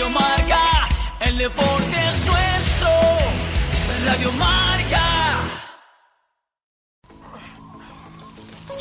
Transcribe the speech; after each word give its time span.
Radio 0.00 0.18
Marca, 0.18 0.88
el 1.20 1.36
deporte 1.36 2.08
es 2.08 2.24
nuestro. 2.24 2.88
Radio 4.06 4.32
Marca. 4.32 5.42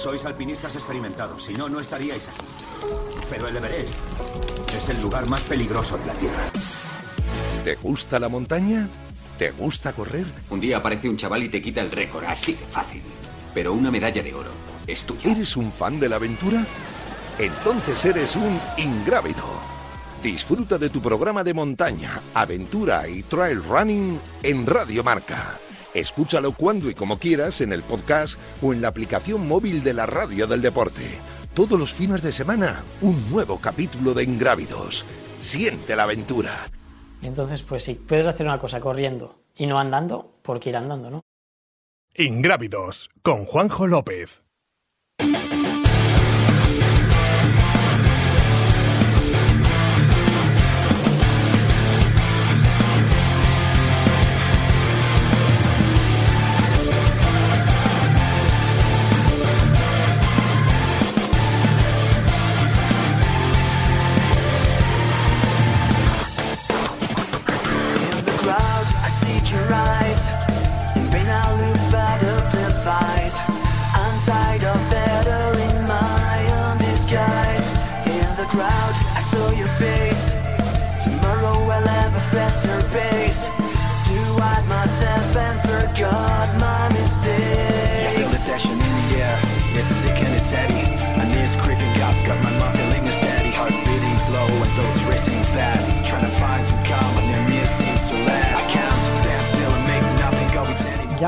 Sois 0.01 0.23
alpinistas 0.23 0.75
experimentados, 0.75 1.43
si 1.43 1.55
no, 1.55 1.67
no 1.67 1.81
estaríais 1.81 2.25
aquí. 2.25 2.45
Pero 3.29 3.49
el 3.49 3.57
Everest 3.57 3.95
es 4.77 4.87
el 4.87 5.01
lugar 5.01 5.25
más 5.25 5.41
peligroso 5.41 5.97
de 5.97 6.05
la 6.05 6.13
Tierra. 6.13 6.51
¿Te 7.65 7.75
gusta 7.75 8.17
la 8.17 8.29
montaña? 8.29 8.87
¿Te 9.37 9.51
gusta 9.51 9.91
correr? 9.91 10.25
Un 10.49 10.61
día 10.61 10.77
aparece 10.77 11.09
un 11.09 11.17
chaval 11.17 11.43
y 11.43 11.49
te 11.49 11.61
quita 11.61 11.81
el 11.81 11.91
récord, 11.91 12.23
así 12.23 12.53
de 12.53 12.65
fácil. 12.65 13.03
Pero 13.53 13.73
una 13.73 13.91
medalla 13.91 14.23
de 14.23 14.33
oro 14.33 14.51
es 14.87 15.03
tuya. 15.03 15.29
¿Eres 15.29 15.57
un 15.57 15.69
fan 15.69 15.99
de 15.99 16.07
la 16.07 16.15
aventura? 16.15 16.65
Entonces 17.37 18.05
eres 18.05 18.37
un 18.37 18.57
ingrávido. 18.77 19.68
Disfruta 20.23 20.77
de 20.77 20.89
tu 20.89 21.01
programa 21.01 21.45
de 21.45 21.53
montaña, 21.53 22.21
aventura 22.33 23.07
y 23.07 23.23
trail 23.23 23.63
running 23.63 24.19
en 24.43 24.65
Radio 24.65 25.01
Marca. 25.01 25.57
Escúchalo 25.93 26.51
cuando 26.51 26.89
y 26.89 26.93
como 26.93 27.17
quieras 27.17 27.61
en 27.61 27.71
el 27.71 27.83
podcast 27.83 28.37
o 28.61 28.73
en 28.73 28.81
la 28.81 28.89
aplicación 28.89 29.47
móvil 29.47 29.81
de 29.81 29.93
la 29.93 30.05
radio 30.05 30.45
del 30.45 30.61
deporte. 30.61 31.03
Todos 31.53 31.79
los 31.79 31.93
fines 31.93 32.21
de 32.21 32.33
semana, 32.33 32.83
un 33.01 33.29
nuevo 33.31 33.59
capítulo 33.59 34.13
de 34.13 34.25
Ingrávidos. 34.25 35.05
Siente 35.39 35.95
la 35.95 36.03
aventura. 36.03 36.51
Entonces, 37.21 37.63
pues 37.63 37.85
si 37.85 37.93
puedes 37.93 38.27
hacer 38.27 38.45
una 38.45 38.59
cosa 38.59 38.81
corriendo 38.81 39.39
y 39.55 39.67
no 39.67 39.79
andando, 39.79 40.33
¿por 40.41 40.59
qué 40.59 40.69
ir 40.69 40.75
andando, 40.75 41.09
no? 41.09 41.21
Ingrávidos 42.13 43.09
con 43.21 43.45
Juanjo 43.45 43.87
López. 43.87 44.43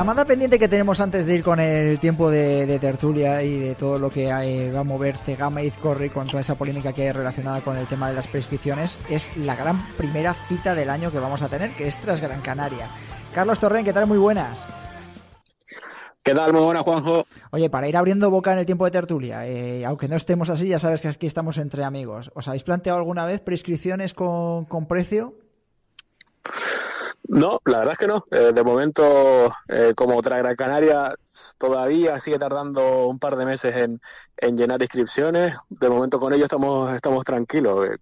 Pretending. 0.02 0.12
Llamada 0.12 0.24
pendiente 0.24 0.58
que 0.58 0.68
tenemos 0.68 1.00
antes 1.00 1.26
de 1.26 1.34
ir 1.34 1.42
con 1.42 1.60
el 1.60 1.98
tiempo 1.98 2.30
de, 2.30 2.66
de 2.66 2.78
tertulia 2.78 3.42
y 3.42 3.58
de 3.58 3.74
todo 3.74 3.98
lo 3.98 4.10
que 4.10 4.28
eh, 4.28 4.72
va 4.72 4.80
a 4.80 4.84
mover 4.84 5.16
Cegama 5.16 5.62
y 5.62 5.68
Izcorri 5.68 6.10
con 6.10 6.26
toda 6.26 6.40
esa 6.40 6.56
polémica 6.56 6.92
que 6.92 7.02
hay 7.02 7.12
relacionada 7.12 7.60
con 7.60 7.76
el 7.76 7.86
tema 7.86 8.08
de 8.08 8.14
las 8.14 8.26
prescripciones 8.26 8.98
es 9.08 9.34
la 9.36 9.54
gran 9.54 9.86
primera 9.96 10.34
cita 10.48 10.74
del 10.74 10.90
año 10.90 11.10
que 11.10 11.18
vamos 11.18 11.42
a 11.42 11.48
tener, 11.48 11.70
que 11.74 11.86
es 11.86 11.96
tras 11.98 12.20
Gran 12.20 12.40
Canaria. 12.40 12.88
Carlos 13.34 13.58
Torren, 13.58 13.84
¿qué 13.84 13.92
tal? 13.92 14.06
Muy 14.06 14.18
buenas. 14.18 14.66
¿Qué 16.22 16.34
tal? 16.34 16.52
Muy 16.52 16.62
buena, 16.62 16.82
Juanjo. 16.82 17.26
Oye, 17.50 17.68
para 17.68 17.88
ir 17.88 17.96
abriendo 17.96 18.30
boca 18.30 18.52
en 18.52 18.58
el 18.60 18.66
tiempo 18.66 18.84
de 18.84 18.92
tertulia, 18.92 19.46
eh, 19.46 19.84
aunque 19.84 20.06
no 20.06 20.14
estemos 20.14 20.50
así, 20.50 20.68
ya 20.68 20.78
sabes 20.78 21.00
que 21.00 21.08
aquí 21.08 21.26
estamos 21.26 21.58
entre 21.58 21.82
amigos. 21.82 22.30
¿Os 22.34 22.46
habéis 22.46 22.62
planteado 22.62 22.98
alguna 22.98 23.26
vez 23.26 23.40
prescripciones 23.40 24.14
con, 24.14 24.66
con 24.66 24.86
precio? 24.86 25.34
No, 27.32 27.60
la 27.64 27.78
verdad 27.78 27.92
es 27.94 27.98
que 27.98 28.06
no. 28.06 28.26
Eh, 28.30 28.52
de 28.54 28.62
momento, 28.62 29.50
eh, 29.66 29.94
como 29.96 30.18
otra 30.18 30.36
Gran 30.36 30.54
Canaria, 30.54 31.14
todavía 31.56 32.18
sigue 32.18 32.38
tardando 32.38 33.06
un 33.06 33.18
par 33.18 33.36
de 33.36 33.46
meses 33.46 33.74
en, 33.74 34.02
en 34.36 34.54
llenar 34.54 34.82
inscripciones. 34.82 35.56
De 35.70 35.88
momento 35.88 36.20
con 36.20 36.34
ello 36.34 36.44
estamos, 36.44 36.94
estamos 36.94 37.24
tranquilos. 37.24 37.88
Eh, 37.88 37.96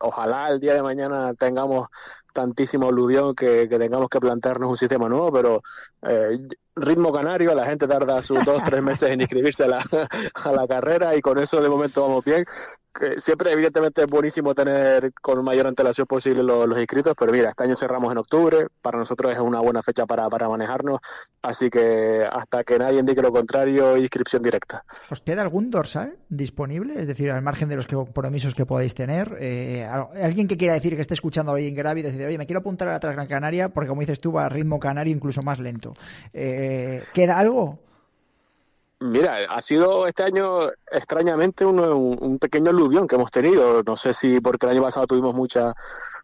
ojalá 0.00 0.48
el 0.48 0.60
día 0.60 0.74
de 0.74 0.82
mañana 0.82 1.34
tengamos 1.34 1.88
tantísimo 2.32 2.88
aluvión 2.88 3.34
que, 3.34 3.66
tengamos 3.66 4.08
que 4.10 4.20
plantearnos 4.20 4.70
un 4.70 4.76
sistema 4.76 5.08
nuevo, 5.08 5.32
pero 5.32 5.62
eh, 6.02 6.38
ritmo 6.76 7.10
canario, 7.10 7.54
la 7.54 7.64
gente 7.64 7.88
tarda 7.88 8.20
sus 8.20 8.44
dos 8.44 8.62
tres 8.62 8.82
meses 8.82 9.10
en 9.10 9.22
inscribirse 9.22 9.64
a 9.64 9.68
la, 9.68 9.84
a 10.34 10.52
la 10.52 10.68
carrera 10.68 11.16
y 11.16 11.22
con 11.22 11.38
eso 11.38 11.60
de 11.60 11.68
momento 11.68 12.02
vamos 12.02 12.24
bien. 12.24 12.44
Que 12.98 13.18
siempre, 13.18 13.52
evidentemente, 13.52 14.02
es 14.02 14.06
buenísimo 14.06 14.54
tener 14.54 15.12
con 15.20 15.44
mayor 15.44 15.66
antelación 15.66 16.06
posible 16.06 16.42
los, 16.42 16.78
inscritos, 16.78 17.14
pero 17.18 17.30
mira, 17.30 17.50
este 17.50 17.64
año 17.64 17.76
cerramos 17.76 18.10
en 18.10 18.16
octubre, 18.16 18.68
para 18.80 18.96
nosotros 18.96 19.34
es 19.34 19.38
una 19.38 19.60
buena 19.60 19.82
fecha 19.82 20.06
para, 20.06 20.30
para 20.30 20.48
manejarnos, 20.48 21.00
así 21.42 21.68
que 21.68 22.26
hasta 22.30 22.64
que 22.64 22.78
nadie 22.78 23.00
indique 23.00 23.20
lo 23.20 23.32
contrario, 23.32 23.98
inscripción 23.98 24.42
directa. 24.42 24.82
¿Os 25.10 25.20
queda 25.20 25.42
algún 25.42 25.70
dorsal 25.70 26.16
disponible? 26.30 26.98
Es 26.98 27.06
decir, 27.06 27.30
al 27.30 27.42
margen 27.42 27.68
de 27.68 27.76
los 27.76 27.86
compromisos 27.86 28.54
que 28.54 28.64
podáis 28.64 28.94
tener. 28.94 29.36
eh, 29.40 29.65
al- 29.84 30.08
alguien 30.22 30.46
que 30.48 30.56
quiera 30.56 30.74
decir 30.74 30.94
que 30.94 31.02
esté 31.02 31.14
escuchando 31.14 31.52
hoy 31.52 31.66
en 31.68 31.74
Grávido 31.74 32.10
decir, 32.10 32.26
oye, 32.26 32.38
me 32.38 32.46
quiero 32.46 32.60
apuntar 32.60 32.88
a 32.88 32.92
la 32.92 33.00
Transgran 33.00 33.26
Canaria 33.26 33.68
porque, 33.68 33.88
como 33.88 34.00
dices 34.00 34.20
tú, 34.20 34.32
va 34.32 34.46
a 34.46 34.48
ritmo 34.48 34.78
canario 34.78 35.14
incluso 35.14 35.40
más 35.42 35.58
lento. 35.58 35.94
Eh, 36.32 37.02
¿Queda 37.12 37.38
algo? 37.38 37.78
Mira, 38.98 39.36
ha 39.50 39.60
sido 39.60 40.06
este 40.06 40.22
año 40.22 40.70
extrañamente 40.90 41.66
un- 41.66 41.78
un 41.78 42.38
pequeño 42.38 42.70
aluvión 42.70 43.06
que 43.06 43.16
hemos 43.16 43.30
tenido. 43.30 43.82
No 43.82 43.94
sé 43.94 44.14
si 44.14 44.40
porque 44.40 44.64
el 44.66 44.72
año 44.72 44.82
pasado 44.82 45.06
tuvimos 45.06 45.34
mucha 45.34 45.70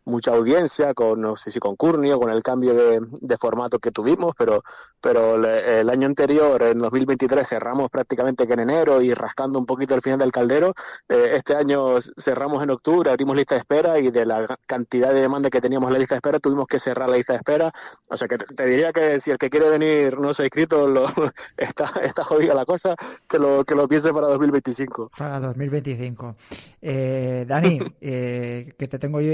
mucha 0.05 0.33
audiencia, 0.33 0.95
con 0.95 1.21
no 1.21 1.37
sé 1.37 1.51
si 1.51 1.59
con 1.61 1.77
Courtney 1.77 2.13
o 2.13 2.21
con 2.21 2.31
el 2.31 2.43
cambio 2.43 2.75
de, 2.75 3.01
de 3.21 3.37
formato 3.39 3.79
que 3.79 3.91
tuvimos, 3.93 4.35
pero 4.37 4.63
pero 5.01 5.37
le- 5.37 5.81
el 5.81 5.91
año 5.91 6.07
anterior, 6.07 6.63
en 6.63 6.79
2023, 6.79 7.47
cerramos 7.47 7.91
prácticamente 7.91 8.47
que 8.47 8.53
en 8.55 8.61
enero 8.61 9.03
y 9.03 9.13
rascando 9.15 9.59
un 9.59 9.67
poquito 9.67 9.95
el 9.95 10.01
final 10.01 10.21
del 10.21 10.31
caldero. 10.31 10.75
Eh, 11.09 11.33
este 11.35 11.57
año 11.57 11.97
cerramos 12.17 12.63
en 12.63 12.71
octubre, 12.71 13.11
abrimos 13.11 13.37
lista 13.37 13.57
de 13.57 13.61
espera 13.61 13.99
y 13.99 14.11
de 14.11 14.25
la 14.25 14.47
cantidad 14.67 15.13
de 15.13 15.21
demanda 15.21 15.51
que 15.51 15.61
teníamos 15.61 15.89
en 15.89 15.95
la 15.95 15.99
lista 15.99 16.15
de 16.15 16.19
espera 16.19 16.39
tuvimos 16.39 16.67
que 16.69 16.79
cerrar 16.79 17.09
la 17.11 17.17
lista 17.17 17.33
de 17.33 17.39
espera. 17.39 17.73
O 18.09 18.17
sea 18.17 18.29
que 18.29 18.39
te, 18.39 18.65
diría 18.67 18.93
que 18.93 19.19
si 19.19 19.33
el 19.33 19.39
que 19.39 19.51
quiere 19.51 19.69
venir 19.69 20.19
no 20.19 20.33
se 20.35 20.43
ha 20.43 20.47
inscrito, 20.47 20.87
lo, 20.87 21.07
está, 21.57 21.91
está 22.03 22.23
jodida 22.23 22.55
la 22.55 22.65
cosa, 22.65 22.95
que 23.29 23.39
lo, 23.39 23.65
que 23.65 23.75
lo 23.75 23.89
piense 23.89 24.13
para 24.13 24.29
2025. 24.29 25.11
Para 25.19 25.41
2025. 25.41 26.37
Eh, 26.81 27.45
Dani, 27.49 27.81
eh, 28.01 28.73
que 28.79 28.87
te 28.89 28.99
tengo 29.01 29.21
yo 29.21 29.33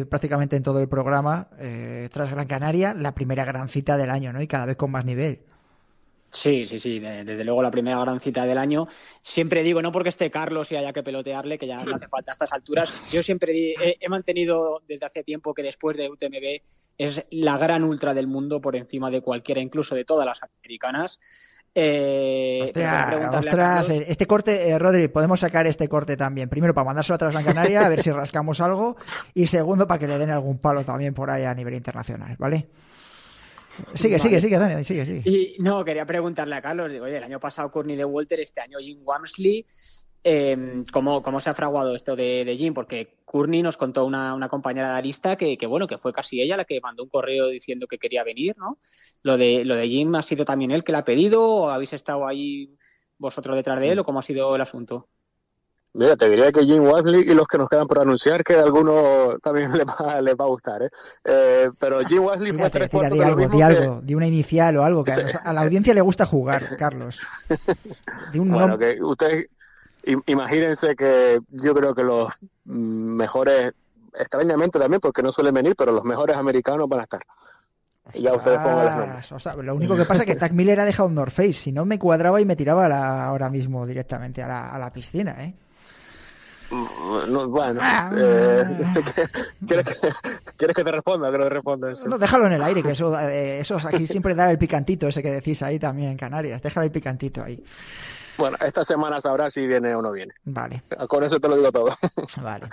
eh, 0.00 0.06
prácticamente 0.06 0.56
en 0.56 0.62
todo 0.62 0.80
el 0.80 0.88
programa, 0.88 1.48
eh, 1.58 2.08
tras 2.12 2.30
Gran 2.30 2.46
Canaria, 2.46 2.94
la 2.94 3.14
primera 3.14 3.44
gran 3.44 3.68
cita 3.68 3.96
del 3.96 4.10
año, 4.10 4.32
¿no? 4.32 4.40
Y 4.42 4.46
cada 4.46 4.66
vez 4.66 4.76
con 4.76 4.90
más 4.90 5.04
nivel. 5.04 5.40
Sí, 6.32 6.64
sí, 6.64 6.78
sí, 6.78 7.00
de- 7.00 7.24
desde 7.24 7.44
luego 7.44 7.60
la 7.62 7.72
primera 7.72 7.98
gran 8.00 8.20
cita 8.20 8.46
del 8.46 8.58
año. 8.58 8.86
Siempre 9.20 9.64
digo, 9.64 9.82
no 9.82 9.90
porque 9.90 10.10
esté 10.10 10.30
Carlos 10.30 10.70
y 10.70 10.76
haya 10.76 10.92
que 10.92 11.02
pelotearle, 11.02 11.58
que 11.58 11.66
ya 11.66 11.84
no 11.84 11.94
hace 11.96 12.06
falta 12.06 12.30
a 12.30 12.34
estas 12.34 12.52
alturas. 12.52 13.10
Yo 13.12 13.22
siempre 13.24 13.74
he 14.00 14.08
mantenido 14.08 14.80
desde 14.86 15.06
hace 15.06 15.24
tiempo 15.24 15.54
que 15.54 15.64
después 15.64 15.96
de 15.96 16.08
UTMB 16.08 16.62
es 16.98 17.24
la 17.30 17.58
gran 17.58 17.82
ultra 17.82 18.14
del 18.14 18.28
mundo 18.28 18.60
por 18.60 18.76
encima 18.76 19.10
de 19.10 19.22
cualquiera, 19.22 19.60
incluso 19.60 19.96
de 19.96 20.04
todas 20.04 20.24
las 20.24 20.40
americanas. 20.42 21.18
Eh, 21.74 22.62
Ostras, 22.66 23.34
ostras, 23.36 23.88
este 23.90 24.26
corte, 24.26 24.70
eh, 24.70 24.78
Rodri, 24.78 25.08
podemos 25.08 25.38
sacar 25.38 25.66
este 25.66 25.88
corte 25.88 26.16
también. 26.16 26.48
Primero, 26.48 26.74
para 26.74 26.86
mandárselo 26.86 27.14
a 27.16 27.42
Canaria, 27.44 27.86
a 27.86 27.88
ver 27.88 28.02
si 28.02 28.10
rascamos 28.10 28.60
algo. 28.60 28.96
Y 29.34 29.46
segundo, 29.46 29.86
para 29.86 29.98
que 29.98 30.08
le 30.08 30.18
den 30.18 30.30
algún 30.30 30.58
palo 30.58 30.84
también 30.84 31.14
por 31.14 31.30
ahí 31.30 31.44
a 31.44 31.54
nivel 31.54 31.74
internacional, 31.74 32.34
¿vale? 32.38 32.68
Sigue, 33.94 34.16
Vale. 34.16 34.22
sigue, 34.22 34.40
sigue, 34.40 34.58
Dani, 34.58 34.84
sigue, 34.84 35.06
sigue. 35.06 35.22
Y 35.24 35.56
no, 35.60 35.84
quería 35.84 36.04
preguntarle 36.04 36.56
a 36.56 36.60
Carlos, 36.60 36.90
digo, 36.90 37.04
oye, 37.04 37.16
el 37.16 37.24
año 37.24 37.40
pasado 37.40 37.70
Courtney 37.70 37.96
de 37.96 38.04
Walter, 38.04 38.40
este 38.40 38.60
año 38.60 38.78
Jim 38.78 38.98
Wamsley, 39.04 39.64
eh, 40.24 40.82
¿cómo, 40.92 41.22
¿cómo 41.22 41.40
se 41.40 41.50
ha 41.50 41.54
fraguado 41.54 41.94
esto 41.94 42.14
de, 42.16 42.44
de 42.44 42.56
Jim? 42.56 42.74
Porque 42.74 43.16
Courtney 43.24 43.62
nos 43.62 43.76
contó 43.76 44.04
una, 44.04 44.34
una 44.34 44.48
compañera 44.48 44.90
de 44.92 44.98
Arista 44.98 45.36
que, 45.36 45.56
que, 45.56 45.66
bueno, 45.66 45.86
que 45.86 45.98
fue 45.98 46.12
casi 46.12 46.40
ella 46.42 46.56
la 46.56 46.64
que 46.64 46.80
mandó 46.80 47.02
un 47.02 47.08
correo 47.08 47.48
diciendo 47.48 47.86
que 47.86 47.98
quería 47.98 48.22
venir, 48.24 48.56
¿no? 48.58 48.78
Lo 49.22 49.36
de, 49.36 49.64
lo 49.64 49.74
de 49.76 49.88
Jim 49.88 50.14
ha 50.14 50.22
sido 50.22 50.44
también 50.44 50.70
él 50.70 50.84
que 50.84 50.92
la 50.92 50.98
ha 50.98 51.04
pedido, 51.04 51.42
o 51.46 51.68
habéis 51.70 51.92
estado 51.92 52.26
ahí 52.26 52.74
vosotros 53.18 53.56
detrás 53.56 53.80
de 53.80 53.92
él, 53.92 53.98
o 53.98 54.04
cómo 54.04 54.18
ha 54.18 54.22
sido 54.22 54.54
el 54.54 54.60
asunto? 54.62 55.08
Mira, 55.92 56.14
te 56.16 56.28
diría 56.30 56.52
que 56.52 56.64
Jim 56.64 56.84
Wesley 56.84 57.22
y 57.22 57.34
los 57.34 57.48
que 57.48 57.58
nos 57.58 57.68
quedan 57.68 57.88
por 57.88 57.98
anunciar, 57.98 58.44
que 58.44 58.54
a 58.54 58.62
alguno 58.62 59.36
también 59.42 59.72
les 59.76 59.84
va, 59.86 60.20
les 60.20 60.34
va 60.36 60.44
a 60.44 60.48
gustar, 60.48 60.82
¿eh? 60.84 60.90
Eh, 61.24 61.70
pero 61.78 61.98
Jim 62.00 62.22
Wesley 62.24 62.52
fue 62.52 62.70
tres 62.70 62.88
tira, 62.88 63.08
cuartos 63.08 63.12
di 63.12 63.18
de 63.18 63.24
lo 63.24 63.32
algo, 63.32 63.38
mismo 63.40 63.52
di 63.54 63.58
que- 63.58 63.80
algo, 63.82 64.00
di 64.02 64.14
una 64.14 64.26
inicial 64.28 64.76
o 64.76 64.84
algo. 64.84 65.02
Que 65.02 65.12
a, 65.12 65.16
Sí. 65.16 65.22
nos- 65.22 65.36
a 65.36 65.52
la 65.52 65.62
audiencia 65.62 65.92
le 65.92 66.00
gusta 66.00 66.26
jugar, 66.26 66.62
Carlos. 66.78 67.20
Di 68.32 68.38
un 68.38 68.50
Bueno, 68.52 68.78
que 68.78 69.02
ustedes 69.02 69.46
im- 69.46 69.48
imagínense 70.26 70.94
que 70.96 71.40
yo 71.50 71.74
creo 71.74 71.94
que 71.94 72.02
los 72.02 72.32
mejores 72.64 73.72
extrañamente 74.18 74.78
también, 74.78 75.00
porque 75.00 75.22
no 75.22 75.30
suelen 75.32 75.54
venir, 75.54 75.74
pero 75.76 75.92
los 75.92 76.04
mejores 76.04 76.36
americanos 76.36 76.88
van 76.88 77.00
a 77.00 77.02
estar. 77.04 77.22
Y 78.12 78.22
ya 78.22 78.32
ustedes 78.34 78.58
pongan 78.58 78.86
los 78.86 78.96
nombres. 78.96 79.32
O 79.32 79.38
sea, 79.38 79.54
lo 79.54 79.74
único 79.74 79.96
que 79.96 80.04
pasa 80.04 80.22
es 80.24 80.26
que 80.26 80.34
Tack 80.34 80.52
Miller 80.52 80.80
ha 80.80 80.84
dejado 80.84 81.08
un 81.08 81.14
North 81.14 81.32
Face. 81.32 81.52
Si 81.52 81.70
no, 81.72 81.84
me 81.84 81.98
cuadraba 81.98 82.40
y 82.40 82.44
me 82.44 82.56
tiraba 82.56 82.88
la- 82.88 83.26
ahora 83.26 83.48
mismo 83.50 83.86
directamente 83.86 84.42
a 84.42 84.48
la, 84.48 84.68
a 84.70 84.78
la 84.80 84.92
piscina, 84.92 85.36
¿eh? 85.44 85.54
Mm, 86.72 87.32
no, 87.32 87.48
bueno, 87.48 87.80
Ah. 87.82 88.10
eh, 88.16 88.64
¿quieres, 89.66 89.86
que, 90.00 90.08
¿quieres 90.56 90.76
que 90.76 90.84
te 90.84 90.90
responda? 90.90 91.30
Que 91.30 91.38
no 91.38 91.44
te 91.44 91.50
responda 91.50 91.90
eso. 91.92 92.08
No, 92.08 92.16
déjalo 92.18 92.46
en 92.46 92.52
el 92.52 92.62
aire, 92.62 92.82
que 92.82 92.92
eso, 92.92 93.18
eh, 93.18 93.60
eso 93.60 93.76
aquí 93.76 94.06
siempre 94.06 94.34
da 94.34 94.50
el 94.50 94.58
picantito 94.58 95.06
ese 95.08 95.22
que 95.22 95.30
decís 95.32 95.62
ahí 95.62 95.78
también 95.78 96.10
en 96.12 96.16
Canarias. 96.16 96.62
Déjalo 96.62 96.84
el 96.86 96.92
picantito 96.92 97.42
ahí. 97.44 97.62
Bueno, 98.36 98.56
esta 98.60 98.84
semana 98.84 99.20
sabrás 99.20 99.54
si 99.54 99.66
viene 99.66 99.94
o 99.94 100.02
no 100.02 100.12
viene. 100.12 100.34
Vale, 100.44 100.82
Con 101.08 101.24
eso 101.24 101.40
te 101.40 101.48
lo 101.48 101.56
digo 101.56 101.72
todo. 101.72 101.90
vale. 102.42 102.68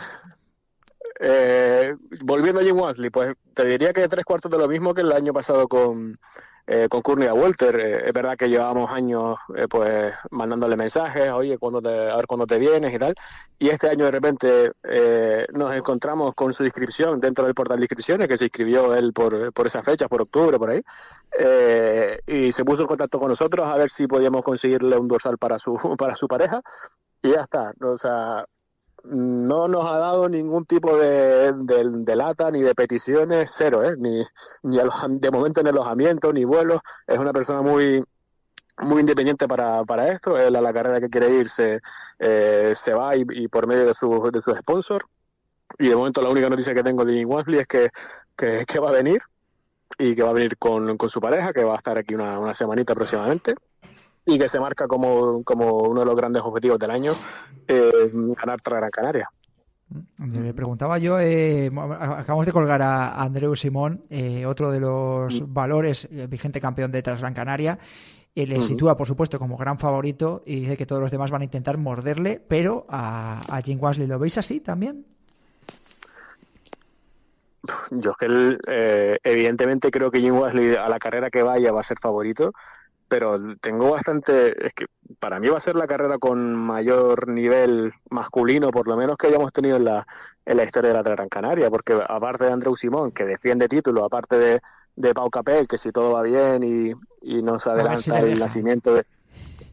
Eh, 1.19 1.95
volviendo 2.21 2.61
a 2.61 2.63
Jim 2.63 2.77
Wansley, 2.77 3.09
pues 3.09 3.35
te 3.53 3.65
diría 3.65 3.91
que 3.91 4.07
tres 4.07 4.23
cuartos 4.23 4.51
de 4.51 4.57
lo 4.57 4.67
mismo 4.67 4.93
que 4.93 5.01
el 5.01 5.11
año 5.11 5.33
pasado 5.33 5.67
con, 5.67 6.19
eh, 6.67 6.87
con 6.89 7.01
Courtney 7.01 7.29
Walter. 7.29 7.79
Eh, 7.79 8.07
es 8.07 8.13
verdad 8.13 8.37
que 8.37 8.49
llevábamos 8.49 8.91
años 8.91 9.37
eh, 9.55 9.67
pues 9.69 10.13
mandándole 10.31 10.75
mensajes, 10.75 11.31
oye, 11.31 11.57
cuando 11.57 11.81
te, 11.81 12.11
a 12.11 12.15
ver 12.15 12.27
cuándo 12.27 12.45
te 12.45 12.59
vienes 12.59 12.93
y 12.93 12.99
tal. 12.99 13.15
Y 13.57 13.69
este 13.69 13.89
año 13.89 14.05
de 14.05 14.11
repente 14.11 14.71
eh, 14.83 15.47
nos 15.53 15.73
encontramos 15.73 16.35
con 16.35 16.53
su 16.53 16.63
inscripción 16.63 17.19
dentro 17.19 17.45
del 17.45 17.55
portal 17.55 17.77
de 17.77 17.85
inscripciones, 17.85 18.27
que 18.27 18.37
se 18.37 18.45
inscribió 18.45 18.93
él 18.93 19.13
por, 19.13 19.51
por 19.53 19.65
esa 19.65 19.81
fecha, 19.81 20.07
por 20.07 20.21
octubre, 20.21 20.59
por 20.59 20.69
ahí. 20.69 20.81
Eh, 21.39 22.19
y 22.27 22.51
se 22.51 22.65
puso 22.65 22.83
en 22.83 22.87
contacto 22.87 23.19
con 23.19 23.29
nosotros 23.29 23.67
a 23.67 23.77
ver 23.77 23.89
si 23.89 24.05
podíamos 24.05 24.43
conseguirle 24.43 24.97
un 24.97 25.07
dorsal 25.07 25.37
para 25.37 25.57
su, 25.57 25.73
para 25.97 26.15
su 26.15 26.27
pareja. 26.27 26.61
Y 27.23 27.31
ya 27.31 27.41
está. 27.41 27.73
O 27.81 27.97
sea, 27.97 28.45
no 29.09 29.67
nos 29.67 29.85
ha 29.85 29.97
dado 29.97 30.29
ningún 30.29 30.65
tipo 30.65 30.97
de, 30.97 31.53
lata 32.15 32.51
ni 32.51 32.61
de 32.61 32.75
peticiones, 32.75 33.51
cero, 33.55 33.83
¿eh? 33.83 33.95
ni, 33.97 34.23
ni 34.63 34.77
de 35.19 35.31
momento 35.31 35.61
en 35.61 35.67
alojamiento, 35.67 36.33
ni 36.33 36.45
vuelos. 36.45 36.81
Es 37.05 37.19
una 37.19 37.33
persona 37.33 37.61
muy 37.61 38.03
muy 38.79 38.99
independiente 38.99 39.47
para, 39.47 39.83
para 39.85 40.11
esto. 40.11 40.37
Él 40.37 40.55
a 40.55 40.61
la 40.61 40.73
carrera 40.73 40.99
que 40.99 41.09
quiere 41.09 41.29
ir 41.31 41.49
se, 41.49 41.81
eh, 42.19 42.73
se 42.75 42.93
va 42.93 43.15
y, 43.15 43.47
por 43.47 43.65
medio 43.65 43.85
de 43.85 43.93
su, 43.93 44.29
de 44.31 44.41
su 44.41 44.53
sponsor. 44.55 45.05
Y 45.79 45.87
de 45.87 45.95
momento 45.95 46.21
la 46.21 46.29
única 46.29 46.49
noticia 46.49 46.73
que 46.73 46.83
tengo 46.83 47.03
de 47.03 47.13
Jim 47.13 47.29
Wansley 47.29 47.59
es 47.59 47.67
que, 47.67 47.89
que, 48.35 48.65
que 48.67 48.79
va 48.79 48.89
a 48.89 48.93
venir 48.93 49.21
y 49.97 50.15
que 50.15 50.23
va 50.23 50.29
a 50.29 50.33
venir 50.33 50.57
con, 50.57 50.97
con 50.97 51.09
su 51.09 51.19
pareja, 51.19 51.53
que 51.53 51.63
va 51.63 51.73
a 51.73 51.77
estar 51.77 51.97
aquí 51.97 52.13
una, 52.13 52.39
una 52.39 52.53
semanita 52.53 52.93
aproximadamente 52.93 53.55
y 54.27 54.37
que 54.37 54.47
se 54.47 54.59
marca 54.59 54.87
como, 54.87 55.43
como 55.43 55.83
uno 55.83 56.01
de 56.01 56.05
los 56.05 56.15
grandes 56.15 56.43
objetivos 56.43 56.77
del 56.77 56.91
año, 56.91 57.13
eh, 57.67 58.11
ganar 58.13 58.61
para 58.61 58.77
Gran 58.77 58.91
Canaria. 58.91 59.29
Me 60.17 60.53
preguntaba 60.53 60.97
yo, 60.97 61.17
eh, 61.19 61.67
acabamos 61.67 62.45
de 62.45 62.51
colgar 62.51 62.81
a 62.81 63.21
Andreu 63.23 63.55
Simón, 63.55 64.03
eh, 64.09 64.45
otro 64.45 64.69
de 64.69 64.81
los 64.81 65.51
valores, 65.51 66.07
eh, 66.11 66.27
vigente 66.27 66.59
campeón 66.59 66.91
de 66.91 67.01
Transgran 67.01 67.33
Canaria. 67.33 67.79
Eh, 68.35 68.45
le 68.45 68.61
sitúa, 68.61 68.95
por 68.97 69.07
supuesto, 69.07 69.39
como 69.39 69.57
gran 69.57 69.79
favorito 69.79 70.43
y 70.45 70.59
dice 70.59 70.77
que 70.77 70.85
todos 70.85 71.01
los 71.01 71.09
demás 71.09 71.31
van 71.31 71.41
a 71.41 71.45
intentar 71.45 71.77
morderle, 71.77 72.39
pero 72.47 72.85
a, 72.89 73.41
a 73.47 73.61
Jim 73.61 73.79
Wansley, 73.81 74.07
¿lo 74.07 74.19
veis 74.19 74.37
así 74.37 74.59
también? 74.59 75.05
Yo 77.89 78.11
es 78.11 78.17
que 78.17 78.25
él, 78.27 78.59
eh, 78.67 79.17
evidentemente 79.23 79.89
creo 79.89 80.11
que 80.11 80.19
Jim 80.19 80.37
Wesley 80.37 80.75
a 80.75 80.87
la 80.87 80.99
carrera 80.99 81.29
que 81.29 81.43
vaya 81.43 81.71
va 81.71 81.79
a 81.79 81.83
ser 81.83 81.97
favorito, 81.99 82.53
pero 83.07 83.55
tengo 83.57 83.91
bastante, 83.91 84.67
es 84.67 84.73
que 84.73 84.85
para 85.19 85.39
mí 85.39 85.47
va 85.47 85.57
a 85.57 85.61
ser 85.61 85.75
la 85.75 85.87
carrera 85.87 86.17
con 86.17 86.55
mayor 86.55 87.27
nivel 87.27 87.93
masculino, 88.09 88.71
por 88.71 88.87
lo 88.87 88.97
menos 88.97 89.17
que 89.17 89.27
hayamos 89.27 89.53
tenido 89.53 89.77
en 89.77 89.85
la, 89.85 90.05
en 90.45 90.57
la 90.57 90.63
historia 90.63 90.89
de 90.89 90.97
la 90.97 91.03
Gran 91.03 91.29
Canaria, 91.29 91.69
porque 91.69 91.99
aparte 92.07 92.45
de 92.45 92.51
Andreu 92.51 92.75
Simón, 92.75 93.11
que 93.11 93.25
defiende 93.25 93.67
título, 93.67 94.03
aparte 94.03 94.37
de, 94.37 94.61
de 94.95 95.13
Pau 95.13 95.29
Capel, 95.29 95.67
que 95.67 95.77
si 95.77 95.91
todo 95.91 96.13
va 96.13 96.21
bien 96.23 96.63
y, 96.63 96.91
y 97.21 97.41
nos 97.41 97.63
si 97.63 97.69
adelanta 97.69 98.19
el 98.19 98.39
nacimiento 98.39 98.93
de... 98.93 99.05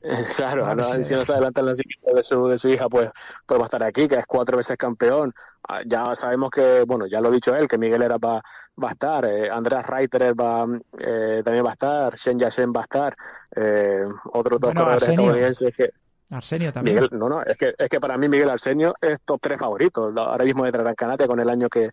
Claro, 0.37 0.67
A 0.67 0.75
ver 0.75 0.77
¿no? 0.77 0.85
si 1.03 1.15
nos 1.15 1.29
deja. 1.29 1.33
adelanta 1.33 1.61
el 1.63 1.67
nacimiento 1.69 2.13
de 2.15 2.23
su, 2.23 2.47
de 2.49 2.59
su 2.59 2.69
hija, 2.69 2.89
pues, 2.89 3.11
pues 3.47 3.59
va 3.59 3.65
a 3.65 3.67
estar 3.67 3.83
aquí, 3.83 4.07
que 4.07 4.17
es 4.17 4.27
cuatro 4.27 4.57
veces 4.59 4.77
campeón. 4.77 5.33
Ah, 5.69 5.81
Ya 5.87 6.15
sabemos 6.15 6.51
que, 6.51 6.85
bueno, 6.87 7.07
ya 7.07 7.21
lo 7.23 7.29
ha 7.29 7.33
dicho 7.33 7.55
él, 7.57 7.69
que 7.69 7.79
Miguel 7.79 8.03
era 8.03 8.19
va, 8.19 8.43
va 8.83 8.89
a 8.89 8.93
estar, 8.93 9.25
eh, 9.25 9.51
Andreas 9.51 9.87
Reiterer 9.87 10.35
va, 10.39 10.67
eh, 10.99 11.41
también 11.45 11.65
va 11.65 11.71
a 11.71 11.73
estar, 11.73 12.15
Shen 12.17 12.39
Yashen 12.39 12.73
va 12.77 12.81
a 12.81 12.85
estar, 12.85 13.17
eh, 13.57 14.05
otros 14.33 14.61
dos 14.61 14.75
Bueno, 14.75 14.83
corredores 14.83 15.09
estadounidenses 15.09 15.75
que, 15.75 15.91
Arsenio 16.31 16.73
también. 16.73 16.97
Miguel, 16.97 17.11
no, 17.19 17.29
no, 17.29 17.43
es 17.43 17.57
que, 17.57 17.75
es 17.77 17.89
que 17.89 18.01
para 18.01 18.17
mí 18.17 18.29
Miguel 18.29 18.51
Arsenio 18.51 18.95
es 19.01 19.21
top 19.25 19.41
3 19.43 19.59
favorito, 19.59 20.13
ahora 20.17 20.45
mismo 20.45 20.65
de 20.65 20.71
Gran 20.71 20.95
Canaria 20.95 21.27
con 21.27 21.39
el 21.39 21.49
año 21.51 21.69
que, 21.69 21.91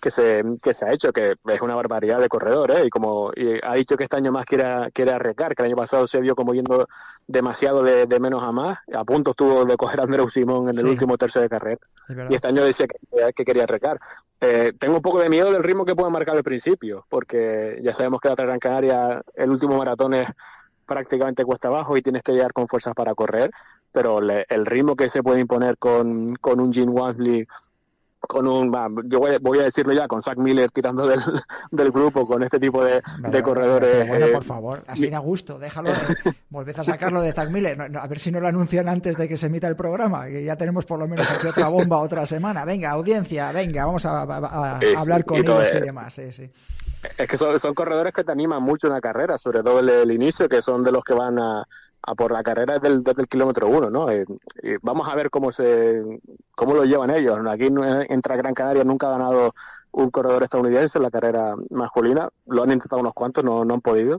que, 0.00 0.10
se, 0.10 0.42
que 0.62 0.74
se 0.74 0.84
ha 0.86 0.92
hecho, 0.92 1.12
que 1.12 1.34
es 1.48 1.60
una 1.60 1.74
barbaridad 1.74 2.18
de 2.20 2.28
corredor, 2.28 2.70
¿eh? 2.72 2.86
y 2.86 2.90
como 2.90 3.30
y 3.36 3.58
ha 3.62 3.74
dicho 3.74 3.96
que 3.96 4.04
este 4.04 4.16
año 4.16 4.32
más 4.32 4.46
quiere, 4.46 4.90
quiere 4.92 5.12
arriesgar, 5.12 5.54
que 5.54 5.62
el 5.62 5.66
año 5.66 5.76
pasado 5.76 6.06
se 6.06 6.20
vio 6.20 6.34
como 6.34 6.54
yendo 6.54 6.86
demasiado 7.26 7.82
de, 7.82 8.06
de 8.06 8.20
menos 8.20 8.42
a 8.42 8.52
más, 8.52 8.78
a 8.92 9.04
punto 9.04 9.30
estuvo 9.32 9.64
de 9.64 9.76
coger 9.76 10.00
a 10.00 10.04
Andreu 10.04 10.28
Simón 10.30 10.68
en 10.70 10.78
el 10.78 10.84
Sí. 10.84 10.90
último 10.90 11.16
tercio 11.18 11.40
de 11.40 11.48
carrera, 11.48 11.80
y 12.28 12.34
este 12.34 12.48
año 12.48 12.64
decía 12.64 12.86
que, 12.86 12.98
que 13.34 13.44
quería 13.44 13.64
arriesgar. 13.64 13.98
Eh, 14.40 14.72
tengo 14.78 14.96
un 14.96 15.02
poco 15.02 15.20
de 15.20 15.30
miedo 15.30 15.52
del 15.52 15.62
ritmo 15.62 15.84
que 15.86 15.94
puede 15.94 16.10
marcar 16.10 16.36
al 16.36 16.42
principio, 16.42 17.06
porque 17.08 17.78
ya 17.82 17.94
sabemos 17.94 18.20
que 18.20 18.28
la 18.28 18.34
Gran 18.34 18.58
Canaria, 18.58 19.22
el 19.34 19.50
último 19.50 19.78
maratón 19.78 20.12
es 20.14 20.28
prácticamente 20.84 21.44
cuesta 21.44 21.68
abajo 21.68 21.96
y 21.96 22.02
tienes 22.02 22.22
que 22.22 22.32
llegar 22.32 22.52
con 22.52 22.68
fuerzas 22.68 22.94
para 22.94 23.14
correr, 23.14 23.50
pero 23.92 24.20
le- 24.20 24.44
el 24.48 24.66
ritmo 24.66 24.96
que 24.96 25.08
se 25.08 25.22
puede 25.22 25.40
imponer 25.40 25.78
con, 25.78 26.28
con 26.36 26.60
un 26.60 26.72
Gene 26.72 26.90
Wansley, 26.90 27.46
con 28.26 28.46
un, 28.46 28.72
yo 29.06 29.20
voy, 29.20 29.58
a- 29.58 29.62
decirlo 29.62 29.92
ya, 29.92 30.06
con 30.08 30.22
Zach 30.22 30.36
Miller 30.38 30.70
tirando 30.70 31.06
del, 31.06 31.20
del 31.70 31.90
grupo, 31.90 32.26
con 32.26 32.42
este 32.42 32.58
tipo 32.60 32.84
de, 32.84 33.02
Pero, 33.22 33.30
de 33.32 33.42
corredores. 33.42 34.08
bueno, 34.08 34.26
eh, 34.26 34.32
por 34.32 34.44
favor, 34.44 34.82
así 34.86 35.08
da 35.08 35.18
gusto, 35.18 35.58
déjalo. 35.58 35.90
Volved 36.50 36.78
a 36.78 36.84
sacarlo 36.84 37.20
de 37.20 37.32
Zack 37.32 37.50
Miller. 37.50 37.76
No, 37.76 37.88
no, 37.88 37.98
a 38.00 38.06
ver 38.06 38.18
si 38.18 38.30
no 38.30 38.40
lo 38.40 38.48
anuncian 38.48 38.88
antes 38.88 39.16
de 39.16 39.28
que 39.28 39.36
se 39.36 39.46
emita 39.46 39.68
el 39.68 39.76
programa, 39.76 40.26
que 40.26 40.44
ya 40.44 40.56
tenemos 40.56 40.84
por 40.84 40.98
lo 40.98 41.06
menos 41.08 41.30
aquí 41.30 41.46
otra 41.46 41.68
bomba 41.68 41.98
otra 41.98 42.26
semana. 42.26 42.64
Venga, 42.64 42.90
audiencia, 42.90 43.52
venga, 43.52 43.86
vamos 43.86 44.04
a, 44.06 44.22
a- 44.22 44.76
a 44.76 44.80
Sí, 44.80 44.86
sí, 44.88 44.94
hablar 44.98 45.24
con 45.24 45.36
y 45.38 45.40
ellos 45.40 45.62
y 45.72 45.76
es- 45.76 45.82
demás. 45.82 46.14
Sí, 46.14 46.32
sí. 46.32 46.50
Es 47.18 47.26
que 47.28 47.36
son, 47.36 47.58
son 47.58 47.74
corredores 47.74 48.12
que 48.14 48.24
te 48.24 48.32
animan 48.32 48.62
mucho 48.62 48.86
en 48.86 48.94
la 48.94 49.00
carrera, 49.00 49.36
sobre 49.36 49.62
todo 49.62 49.80
el, 49.80 49.88
el 49.90 50.10
inicio, 50.10 50.48
que 50.48 50.62
son 50.62 50.82
de 50.82 50.90
los 50.90 51.04
que 51.04 51.12
van 51.12 51.38
a, 51.38 51.62
a 52.06 52.14
por 52.14 52.32
la 52.32 52.42
carrera 52.42 52.78
desde 52.78 52.98
desde 52.98 53.22
el 53.22 53.28
kilómetro 53.28 53.68
uno, 53.68 53.90
¿no? 53.90 54.10
Eh, 54.10 54.24
y 54.62 54.76
vamos 54.82 55.08
a 55.08 55.14
ver 55.14 55.30
cómo 55.30 55.52
se 55.52 56.02
cómo 56.54 56.74
lo 56.74 56.84
llevan 56.84 57.10
ellos. 57.10 57.38
Aquí 57.48 57.70
no- 57.70 57.84
entra 58.02 58.36
Gran 58.36 58.54
Canaria 58.54 58.84
nunca 58.84 59.08
ha 59.08 59.12
ganado 59.18 59.54
un 59.92 60.10
corredor 60.10 60.42
estadounidense 60.42 60.98
en 60.98 61.02
la 61.04 61.10
carrera 61.10 61.54
masculina. 61.70 62.28
Lo 62.46 62.62
han 62.62 62.72
intentado 62.72 63.00
unos 63.00 63.14
cuantos, 63.14 63.44
no, 63.44 63.64
no 63.64 63.74
han 63.74 63.80
podido. 63.80 64.18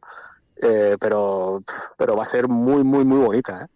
Eh, 0.57 0.95
pero 0.99 1.61
pero 1.97 2.15
va 2.15 2.23
a 2.23 2.25
ser 2.25 2.47
muy, 2.47 2.83
muy, 2.83 3.03
muy 3.05 3.19
bonita, 3.19 3.63
¿eh? 3.63 3.67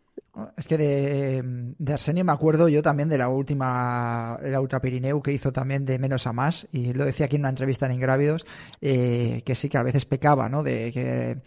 Es 0.58 0.68
que 0.68 0.78
de, 0.78 1.44
de 1.78 1.94
Arsenio 1.94 2.26
me 2.26 2.32
acuerdo 2.32 2.70
yo 2.70 2.82
también 2.82 3.10
de 3.10 3.18
la 3.18 3.30
última, 3.30 4.40
la 4.44 4.62
Ultra 4.62 4.82
Pirineu 4.82 5.22
que 5.22 5.32
hizo 5.32 5.52
también 5.52 5.86
de 5.86 6.00
menos 6.00 6.28
a 6.28 6.34
más, 6.34 6.68
y 6.72 6.94
lo 6.94 7.06
decía 7.06 7.26
aquí 7.28 7.36
en 7.36 7.44
una 7.44 7.50
entrevista 7.50 7.86
en 7.86 7.94
Ingrávidos, 7.94 8.46
eh, 8.82 9.42
que 9.46 9.56
sí 9.56 9.70
que 9.70 9.78
a 9.78 9.84
veces 9.84 10.06
pecaba, 10.06 10.50
¿no? 10.50 10.64
De 10.64 10.92
que 10.92 11.38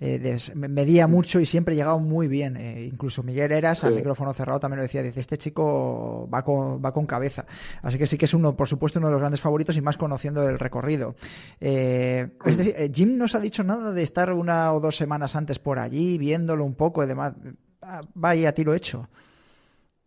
eh, 0.00 0.38
medía 0.54 1.06
mucho 1.06 1.40
y 1.40 1.46
siempre 1.46 1.74
llegaba 1.74 1.98
muy 1.98 2.28
bien. 2.28 2.56
eh, 2.56 2.84
incluso 2.84 3.22
Miguel 3.22 3.52
Eras, 3.52 3.84
al 3.84 3.94
micrófono 3.94 4.32
cerrado, 4.34 4.60
también 4.60 4.78
lo 4.78 4.82
decía, 4.82 5.02
dice, 5.02 5.20
este 5.20 5.38
chico 5.38 6.28
va 6.32 6.42
con, 6.42 6.82
va 6.84 6.92
con 6.92 7.06
cabeza. 7.06 7.44
Así 7.82 7.98
que 7.98 8.06
sí 8.06 8.16
que 8.18 8.24
es 8.26 8.34
uno, 8.34 8.56
por 8.56 8.68
supuesto, 8.68 8.98
uno 8.98 9.08
de 9.08 9.12
los 9.12 9.20
grandes 9.20 9.40
favoritos 9.40 9.76
y 9.76 9.80
más 9.80 9.96
conociendo 9.96 10.48
el 10.48 10.58
recorrido. 10.58 11.14
Eh, 11.60 12.30
es 12.44 12.56
decir, 12.58 12.74
eh, 12.76 12.90
Jim 12.92 13.16
nos 13.16 13.34
ha 13.34 13.40
dicho 13.40 13.64
nada 13.64 13.92
de 13.92 14.02
estar 14.02 14.32
una 14.32 14.72
o 14.72 14.80
dos 14.80 14.96
semanas 14.96 15.36
antes 15.36 15.58
por 15.58 15.78
allí, 15.78 16.18
viéndolo 16.18 16.64
un 16.64 16.74
poco 16.74 17.02
y 17.04 17.06
demás. 17.06 17.34
Ah, 17.82 18.00
Vaya, 18.14 18.50
a 18.50 18.52
tiro 18.52 18.74
hecho. 18.74 19.08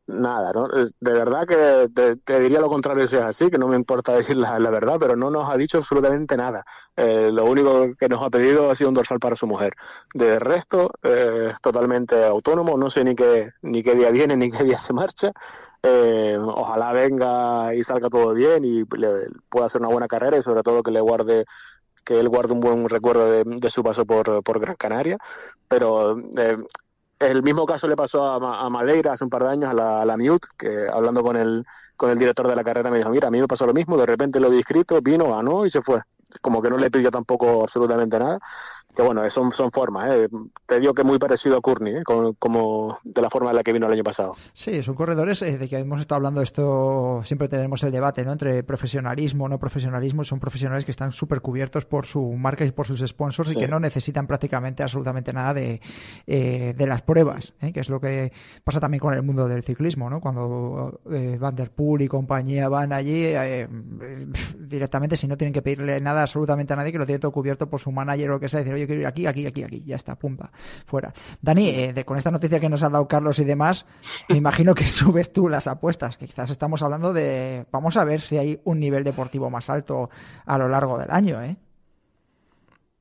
Nada, 0.07 0.51
¿no? 0.53 0.67
De 0.67 1.13
verdad 1.13 1.47
que 1.47 1.89
te, 2.23 2.39
diría 2.39 2.59
lo 2.59 2.69
contrario 2.69 3.07
si 3.07 3.15
es 3.15 3.23
así, 3.23 3.49
que 3.49 3.57
no 3.57 3.67
me 3.67 3.75
importa 3.75 4.13
decir 4.15 4.37
la, 4.37 4.57
verdad, 4.69 4.97
pero 4.99 5.15
no 5.15 5.31
nos 5.31 5.49
ha 5.49 5.57
dicho 5.57 5.79
absolutamente 5.79 6.37
nada. 6.37 6.63
Eh, 6.95 7.31
lo 7.33 7.45
único 7.45 7.95
que 7.97 8.07
nos 8.07 8.23
ha 8.23 8.29
pedido 8.29 8.69
ha 8.69 8.75
sido 8.75 8.89
un 8.89 8.93
dorsal 8.93 9.19
para 9.19 9.35
su 9.35 9.47
mujer. 9.47 9.73
De 10.13 10.37
resto, 10.37 10.91
eh, 11.01 11.49
es 11.53 11.61
totalmente 11.61 12.23
autónomo, 12.23 12.77
no 12.77 12.91
sé 12.91 13.03
ni 13.03 13.15
qué, 13.15 13.49
ni 13.63 13.81
qué 13.81 13.95
día 13.95 14.11
viene 14.11 14.37
ni 14.37 14.51
qué 14.51 14.63
día 14.63 14.77
se 14.77 14.93
marcha. 14.93 15.31
Eh, 15.81 16.37
ojalá 16.39 16.91
venga 16.91 17.73
y 17.73 17.83
salga 17.83 18.09
todo 18.09 18.33
bien 18.33 18.63
y 18.63 18.83
le, 18.97 19.29
pueda 19.49 19.65
hacer 19.65 19.81
una 19.81 19.89
buena 19.89 20.07
carrera 20.07 20.37
y 20.37 20.43
sobre 20.43 20.61
todo 20.61 20.83
que 20.83 20.91
le 20.91 21.01
guarde 21.01 21.45
que 22.03 22.19
él 22.19 22.29
guarde 22.29 22.53
un 22.53 22.59
buen 22.59 22.87
recuerdo 22.87 23.31
de, 23.43 23.69
su 23.71 23.83
paso 23.83 24.05
por, 24.05 24.43
por 24.43 24.59
Gran 24.59 24.75
Canaria, 24.75 25.17
pero 25.67 26.15
el 27.25 27.43
mismo 27.43 27.65
caso 27.65 27.87
le 27.87 27.95
pasó 27.95 28.25
a, 28.25 28.65
a 28.65 28.69
Madeira 28.69 29.13
hace 29.13 29.23
un 29.23 29.29
par 29.29 29.43
de 29.43 29.49
años, 29.49 29.69
a 29.69 29.73
la, 29.73 30.01
a 30.01 30.17
que 30.57 30.87
hablando 30.91 31.23
con 31.23 31.35
el, 31.35 31.65
con 31.95 32.09
el 32.09 32.19
director 32.19 32.47
de 32.47 32.55
la 32.55 32.63
carrera 32.63 32.89
me 32.89 32.97
dijo, 32.97 33.09
mira, 33.09 33.27
a 33.27 33.31
mí 33.31 33.39
me 33.39 33.47
pasó 33.47 33.65
lo 33.65 33.73
mismo, 33.73 33.97
de 33.97 34.05
repente 34.05 34.39
lo 34.39 34.49
vi 34.49 34.59
escrito, 34.59 35.01
vino, 35.01 35.29
ganó 35.35 35.65
y 35.65 35.69
se 35.69 35.81
fue. 35.81 36.01
Como 36.41 36.61
que 36.61 36.69
no 36.69 36.77
le 36.77 36.91
pidió 36.91 37.11
tampoco 37.11 37.63
absolutamente 37.63 38.19
nada. 38.19 38.39
que 38.95 39.01
bueno, 39.01 39.29
son, 39.29 39.51
son 39.51 39.71
formas. 39.71 40.11
¿eh? 40.11 40.29
Te 40.65 40.79
digo 40.79 40.93
que 40.93 41.03
muy 41.03 41.19
parecido 41.19 41.57
a 41.57 41.61
Courtney, 41.61 41.97
¿eh? 41.97 42.03
como, 42.03 42.33
como 42.35 42.97
de 43.03 43.21
la 43.21 43.29
forma 43.29 43.49
en 43.49 43.57
la 43.57 43.63
que 43.63 43.73
vino 43.73 43.87
el 43.87 43.93
año 43.93 44.03
pasado. 44.03 44.35
Sí, 44.53 44.81
son 44.81 44.95
corredores 44.95 45.41
eh, 45.41 45.57
de 45.57 45.67
que 45.67 45.77
hemos 45.77 45.99
estado 45.99 46.17
hablando 46.17 46.41
esto, 46.41 47.21
siempre 47.23 47.47
tenemos 47.47 47.83
el 47.83 47.91
debate 47.91 48.23
¿no? 48.23 48.31
entre 48.31 48.63
profesionalismo, 48.63 49.49
no 49.49 49.59
profesionalismo, 49.59 50.23
son 50.23 50.39
profesionales 50.39 50.85
que 50.85 50.91
están 50.91 51.11
súper 51.11 51.41
cubiertos 51.41 51.85
por 51.85 52.05
su 52.05 52.21
marca 52.33 52.65
y 52.65 52.71
por 52.71 52.87
sus 52.87 53.01
sponsors 53.01 53.51
y 53.51 53.55
que 53.55 53.67
no 53.67 53.79
necesitan 53.79 54.27
prácticamente 54.27 54.83
absolutamente 54.83 55.33
nada 55.33 55.53
de, 55.53 55.81
eh, 56.25 56.73
de 56.75 56.87
las 56.87 57.01
pruebas, 57.01 57.53
que 57.73 57.79
es 57.79 57.89
lo 57.89 57.99
que 57.99 58.31
pasa 58.63 58.79
también 58.79 58.99
con 58.99 59.13
el 59.13 59.23
mundo 59.23 59.47
del 59.47 59.63
ciclismo, 59.63 60.09
¿no? 60.09 60.21
cuando 60.21 61.01
Van 61.39 61.55
der 61.55 61.71
Poel 61.71 62.03
y 62.03 62.07
compañía 62.07 62.69
van 62.69 62.93
allí 62.93 63.33
directamente 64.57 65.17
si 65.17 65.27
no 65.27 65.37
tienen 65.37 65.53
que 65.53 65.61
pedirle 65.61 65.99
nada 65.99 66.14
absolutamente 66.21 66.73
a 66.73 66.75
nadie, 66.75 66.91
que 66.91 66.97
lo 66.97 67.05
tiene 67.05 67.19
todo 67.19 67.31
cubierto 67.31 67.69
por 67.69 67.79
su 67.79 67.91
manager 67.91 68.29
o 68.29 68.33
lo 68.33 68.39
que 68.39 68.49
sea, 68.49 68.59
decir, 68.59 68.73
oye, 68.73 68.85
quiero 68.87 69.01
ir 69.01 69.07
aquí, 69.07 69.25
aquí, 69.27 69.45
aquí, 69.45 69.63
aquí, 69.63 69.83
ya 69.85 69.95
está, 69.95 70.15
pumba, 70.15 70.51
fuera. 70.85 71.13
Dani, 71.41 71.69
eh, 71.69 71.93
de- 71.93 72.05
con 72.05 72.17
esta 72.17 72.31
noticia 72.31 72.59
que 72.59 72.69
nos 72.69 72.83
ha 72.83 72.89
dado 72.89 73.07
Carlos 73.07 73.39
y 73.39 73.43
demás, 73.45 73.85
me 74.29 74.37
imagino 74.37 74.73
que 74.75 74.87
subes 74.87 75.31
tú 75.33 75.49
las 75.49 75.67
apuestas, 75.67 76.17
que 76.17 76.25
quizás 76.25 76.49
estamos 76.49 76.81
hablando 76.83 77.13
de, 77.13 77.65
vamos 77.71 77.97
a 77.97 78.03
ver 78.05 78.21
si 78.21 78.37
hay 78.37 78.61
un 78.63 78.79
nivel 78.79 79.03
deportivo 79.03 79.49
más 79.49 79.69
alto 79.69 80.09
a 80.45 80.57
lo 80.57 80.67
largo 80.69 80.97
del 80.97 81.11
año, 81.11 81.41
¿eh? 81.43 81.57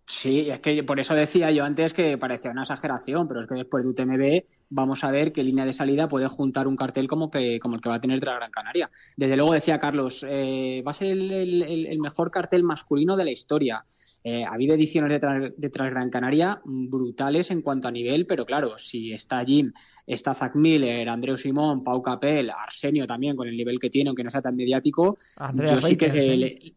Sí, 0.07 0.51
es 0.51 0.61
que 0.61 0.83
por 0.85 1.01
eso 1.01 1.15
decía 1.15 1.51
yo 1.51 1.65
antes 1.65 1.95
que 1.95 2.19
parecía 2.19 2.51
una 2.51 2.63
exageración, 2.63 3.27
pero 3.27 3.41
es 3.41 3.47
que 3.47 3.55
después 3.55 3.85
de 3.85 3.91
UTMB 3.91 4.45
vamos 4.69 5.03
a 5.03 5.11
ver 5.11 5.33
qué 5.33 5.43
línea 5.43 5.65
de 5.65 5.73
salida 5.73 6.09
puede 6.09 6.29
juntar 6.29 6.69
un 6.69 6.77
cartel 6.77 7.07
como 7.09 7.31
que 7.31 7.59
como 7.59 7.77
el 7.77 7.81
que 7.81 7.89
va 7.89 7.95
a 7.95 8.01
tener 8.03 8.23
la 8.23 8.35
Gran 8.35 8.51
Canaria. 8.51 8.91
Desde 9.17 9.37
luego 9.37 9.53
decía 9.55 9.79
Carlos, 9.79 10.25
eh, 10.29 10.83
va 10.87 10.91
a 10.91 10.95
ser 10.95 11.07
el, 11.09 11.31
el- 11.33 11.63
el- 11.63 11.87
el 11.87 11.99
mejor 12.01 12.31
cartel 12.31 12.65
masculino 12.65 13.17
de 13.17 13.25
la 13.25 13.31
historia. 13.31 13.87
Eh, 14.23 14.45
ha 14.45 14.53
habido 14.55 14.75
ediciones 14.75 15.11
de, 15.11 15.21
Tras- 15.21 15.55
de 15.57 15.71
Tras 15.71 15.91
Gran 15.91 16.11
Canaria 16.11 16.61
brutales 16.65 17.51
en 17.51 17.63
cuanto 17.63 17.89
a 17.89 17.91
nivel, 17.91 18.27
pero 18.27 18.45
claro, 18.45 18.77
si 18.79 19.13
está 19.13 19.43
Jim, 19.45 19.73
está 20.07 20.35
Zach 20.35 20.55
Miller, 20.55 21.09
Andreu 21.09 21.37
Simón, 21.39 21.83
Pau 21.83 22.03
Capel, 22.03 22.51
Arsenio 22.51 23.07
también 23.07 23.37
con 23.37 23.49
el 23.49 23.57
nivel 23.57 23.79
que 23.79 23.91
tiene, 23.91 24.09
aunque 24.09 24.25
no 24.25 24.31
sea 24.31 24.43
tan 24.43 24.57
mediático, 24.57 25.17
Andrea 25.37 25.75
yo 25.77 25.81
sí 25.81 25.97
que 25.97 26.07
Reiters, 26.11 26.13
se 26.27 26.37
le- 26.37 26.75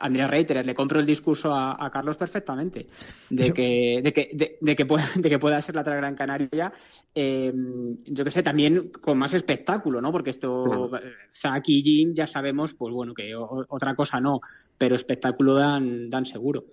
Andrea 0.00 0.26
Reiterer, 0.26 0.64
le 0.64 0.74
compro 0.74 1.00
el 1.00 1.06
discurso 1.06 1.52
a, 1.52 1.84
a 1.84 1.90
Carlos 1.90 2.16
perfectamente 2.16 2.86
de 3.30 3.52
que, 3.52 4.00
de 4.02 4.12
que, 4.12 4.30
de, 4.32 4.58
de 4.60 4.76
que 4.76 4.86
pueda, 4.86 5.06
de 5.16 5.28
que 5.28 5.38
pueda 5.38 5.60
ser 5.62 5.74
la 5.74 5.82
Gran 5.82 6.14
Canaria, 6.14 6.72
eh, 7.14 7.52
yo 8.06 8.24
que 8.24 8.30
sé, 8.30 8.42
también 8.42 8.90
con 9.00 9.18
más 9.18 9.34
espectáculo, 9.34 10.00
¿no? 10.00 10.12
Porque 10.12 10.30
esto, 10.30 10.90
Zach 11.32 11.64
y 11.68 11.82
Jim 11.82 12.12
ya 12.14 12.26
sabemos, 12.26 12.74
pues 12.74 12.92
bueno, 12.94 13.14
que 13.14 13.34
o- 13.34 13.64
otra 13.68 13.94
cosa 13.94 14.20
no, 14.20 14.40
pero 14.76 14.96
espectáculo 14.96 15.54
dan, 15.54 16.08
dan 16.10 16.24
seguro. 16.26 16.64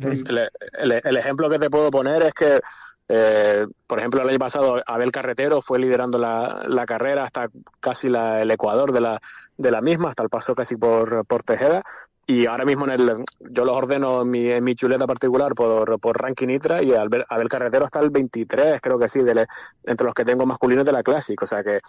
El, 0.00 0.50
el- 0.92 1.00
el 1.04 1.16
ejemplo 1.16 1.48
que 1.48 1.58
te 1.58 1.70
puedo 1.70 1.90
poner 1.90 2.22
es 2.22 2.34
que, 2.34 2.60
eh, 3.08 3.66
por 3.86 3.98
ejemplo, 3.98 4.22
el 4.22 4.28
año 4.28 4.38
pasado 4.38 4.82
Abel 4.86 5.12
Carretero 5.12 5.60
fue 5.62 5.78
liderando 5.78 6.18
la, 6.18 6.64
la 6.68 6.86
carrera 6.86 7.24
hasta 7.24 7.48
casi 7.80 8.08
la- 8.08 8.42
el 8.42 8.50
ecuador 8.50 8.92
de 8.92 9.00
la, 9.00 9.20
de 9.56 9.70
la 9.70 9.80
misma, 9.80 10.08
hasta 10.10 10.22
el 10.22 10.28
paso 10.30 10.54
casi 10.54 10.76
por, 10.76 11.24
por 11.26 11.42
Tejeda. 11.42 11.82
Y 12.26 12.46
ahora 12.46 12.64
mismo 12.64 12.86
en 12.86 12.92
el, 12.92 13.24
yo 13.40 13.64
los 13.64 13.76
ordeno 13.76 14.22
en 14.22 14.30
mi, 14.30 14.48
en 14.48 14.64
mi 14.64 14.74
chuleta 14.74 15.06
particular 15.06 15.54
por, 15.54 15.98
por 16.00 16.20
ranking 16.20 16.46
Nitra 16.46 16.82
y 16.82 16.94
Abel, 16.94 17.24
Abel 17.28 17.48
Carretero 17.48 17.84
está 17.84 18.00
el 18.00 18.10
23, 18.10 18.80
creo 18.80 18.98
que 18.98 19.08
sí, 19.08 19.22
de 19.22 19.46
entre 19.84 20.06
los 20.06 20.14
que 20.14 20.24
tengo 20.24 20.46
masculinos 20.46 20.86
de 20.86 20.92
la 20.92 21.02
Classic. 21.02 21.40
O 21.42 21.46
sea 21.46 21.62
que 21.62 21.80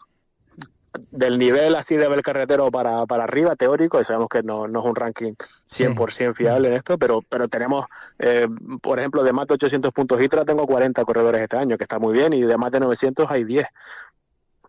del 1.11 1.37
nivel 1.37 1.75
así 1.75 1.95
de 1.95 2.05
Abel 2.05 2.21
Carretero 2.21 2.69
para, 2.71 3.05
para 3.05 3.23
arriba, 3.23 3.55
teórico, 3.55 3.99
y 3.99 4.03
sabemos 4.03 4.29
que 4.29 4.43
no, 4.43 4.67
no 4.67 4.79
es 4.79 4.85
un 4.85 4.95
ranking 4.95 5.33
100% 5.67 6.35
fiable 6.35 6.69
en 6.69 6.73
esto, 6.73 6.97
pero, 6.97 7.21
pero 7.27 7.47
tenemos, 7.47 7.85
eh, 8.19 8.47
por 8.81 8.99
ejemplo, 8.99 9.23
de 9.23 9.33
más 9.33 9.47
de 9.47 9.55
800 9.55 9.91
puntos 9.91 10.21
ITRA 10.21 10.45
tengo 10.45 10.65
40 10.65 11.03
corredores 11.05 11.41
este 11.41 11.57
año, 11.57 11.77
que 11.77 11.83
está 11.83 11.99
muy 11.99 12.13
bien, 12.13 12.33
y 12.33 12.41
de 12.41 12.57
más 12.57 12.71
de 12.71 12.79
900 12.79 13.29
hay 13.29 13.43
10. 13.43 13.67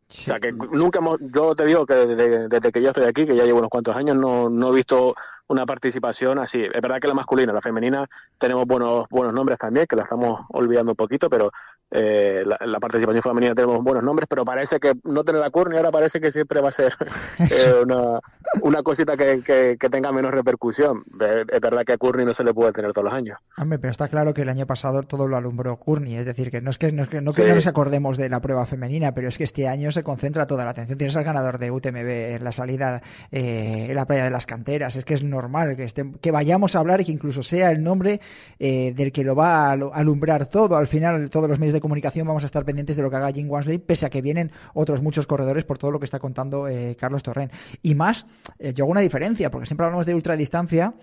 O 0.08 0.12
sea 0.26 0.38
que 0.38 0.52
nunca 0.52 1.00
hemos, 1.00 1.18
yo 1.20 1.54
te 1.54 1.64
digo 1.66 1.84
que 1.84 1.94
desde, 1.94 2.48
desde 2.48 2.70
que 2.72 2.80
yo 2.80 2.88
estoy 2.90 3.04
aquí, 3.04 3.26
que 3.26 3.34
ya 3.36 3.44
llevo 3.44 3.58
unos 3.58 3.70
cuantos 3.70 3.96
años, 3.96 4.16
no, 4.16 4.48
no 4.48 4.70
he 4.72 4.76
visto 4.76 5.14
una 5.48 5.66
participación 5.66 6.38
así. 6.38 6.60
Es 6.62 6.80
verdad 6.82 6.98
que 7.00 7.08
la 7.08 7.14
masculina, 7.14 7.52
la 7.52 7.60
femenina, 7.60 8.06
tenemos 8.38 8.66
buenos, 8.66 9.06
buenos 9.10 9.32
nombres 9.32 9.58
también, 9.58 9.86
que 9.88 9.96
la 9.96 10.02
estamos 10.02 10.40
olvidando 10.50 10.92
un 10.92 10.96
poquito, 10.96 11.28
pero 11.30 11.50
eh, 11.92 12.42
la, 12.44 12.58
la 12.66 12.80
participación 12.80 13.22
femenina 13.22 13.54
tenemos 13.54 13.80
buenos 13.82 14.02
nombres, 14.02 14.26
pero 14.28 14.44
parece 14.44 14.80
que 14.80 14.94
no 15.04 15.22
tener 15.22 15.40
la 15.40 15.50
Courtney 15.50 15.76
ahora 15.76 15.92
parece 15.92 16.20
que 16.20 16.32
siempre 16.32 16.60
va 16.60 16.68
a 16.70 16.72
ser 16.72 16.92
eh, 17.38 17.74
una, 17.84 18.18
una 18.62 18.82
cosita 18.82 19.16
que, 19.16 19.40
que, 19.42 19.76
que 19.78 19.88
tenga 19.88 20.10
menos 20.10 20.32
repercusión. 20.32 21.04
Es 21.20 21.60
verdad 21.60 21.84
que 21.84 21.92
a 21.92 21.98
Courtney 21.98 22.26
no 22.26 22.34
se 22.34 22.42
le 22.42 22.52
puede 22.52 22.72
tener 22.72 22.92
todos 22.92 23.04
los 23.04 23.14
años. 23.14 23.38
Hombre, 23.56 23.78
pero 23.78 23.92
está 23.92 24.08
claro 24.08 24.34
que 24.34 24.42
el 24.42 24.48
año 24.48 24.66
pasado 24.66 25.04
todo 25.04 25.28
lo 25.28 25.36
alumbró 25.36 25.76
Courtney, 25.76 26.16
es 26.16 26.26
decir, 26.26 26.50
que 26.50 26.60
no 26.60 26.70
es 26.70 26.78
que 26.78 26.90
no, 26.90 27.04
es 27.04 27.08
que, 27.08 27.20
no, 27.20 27.30
que 27.30 27.42
Sí. 27.42 27.48
no 27.48 27.54
nos 27.54 27.66
acordemos 27.68 28.16
de 28.16 28.28
la 28.28 28.40
prueba 28.40 28.66
femenina, 28.66 29.12
pero 29.12 29.28
es 29.28 29.38
que 29.38 29.44
este 29.44 29.68
año 29.68 29.92
se 29.96 30.04
concentra 30.04 30.46
toda 30.46 30.64
la 30.64 30.70
atención. 30.70 30.96
Tienes 30.96 31.16
al 31.16 31.24
ganador 31.24 31.58
de 31.58 31.70
UTMB 31.72 32.08
en 32.36 32.44
la 32.44 32.52
salida 32.52 33.02
eh, 33.32 33.86
en 33.88 33.94
la 33.96 34.06
playa 34.06 34.24
de 34.24 34.30
las 34.30 34.46
canteras, 34.46 34.94
es 34.96 35.04
que 35.04 35.14
es 35.14 35.22
normal 35.24 35.74
que, 35.76 35.84
esté- 35.84 36.16
que 36.20 36.30
vayamos 36.30 36.76
a 36.76 36.78
hablar 36.78 37.00
y 37.00 37.04
que 37.04 37.12
incluso 37.12 37.42
sea 37.42 37.70
el 37.70 37.82
nombre 37.82 38.20
eh, 38.58 38.92
del 38.94 39.10
que 39.12 39.24
lo 39.24 39.34
va 39.34 39.70
a 39.72 39.76
alu- 39.76 39.90
alumbrar 39.92 40.46
todo. 40.46 40.76
Al 40.76 40.86
final, 40.86 41.28
todos 41.30 41.48
los 41.48 41.58
medios 41.58 41.74
de 41.74 41.80
comunicación 41.80 42.26
vamos 42.26 42.42
a 42.44 42.46
estar 42.46 42.64
pendientes 42.64 42.94
de 42.96 43.02
lo 43.02 43.10
que 43.10 43.16
haga 43.16 43.32
Jim 43.32 43.50
Wansley, 43.50 43.78
pese 43.78 44.06
a 44.06 44.10
que 44.10 44.22
vienen 44.22 44.52
otros 44.74 45.02
muchos 45.02 45.26
corredores 45.26 45.64
por 45.64 45.78
todo 45.78 45.90
lo 45.90 45.98
que 45.98 46.04
está 46.04 46.18
contando 46.18 46.68
eh, 46.68 46.96
Carlos 46.98 47.22
Torren. 47.22 47.50
Y 47.82 47.94
más, 47.94 48.26
eh, 48.58 48.72
yo 48.74 48.86
una 48.86 49.00
diferencia, 49.00 49.50
porque 49.50 49.66
siempre 49.66 49.86
hablamos 49.86 50.06
de 50.06 50.14
ultradistancia. 50.14 50.94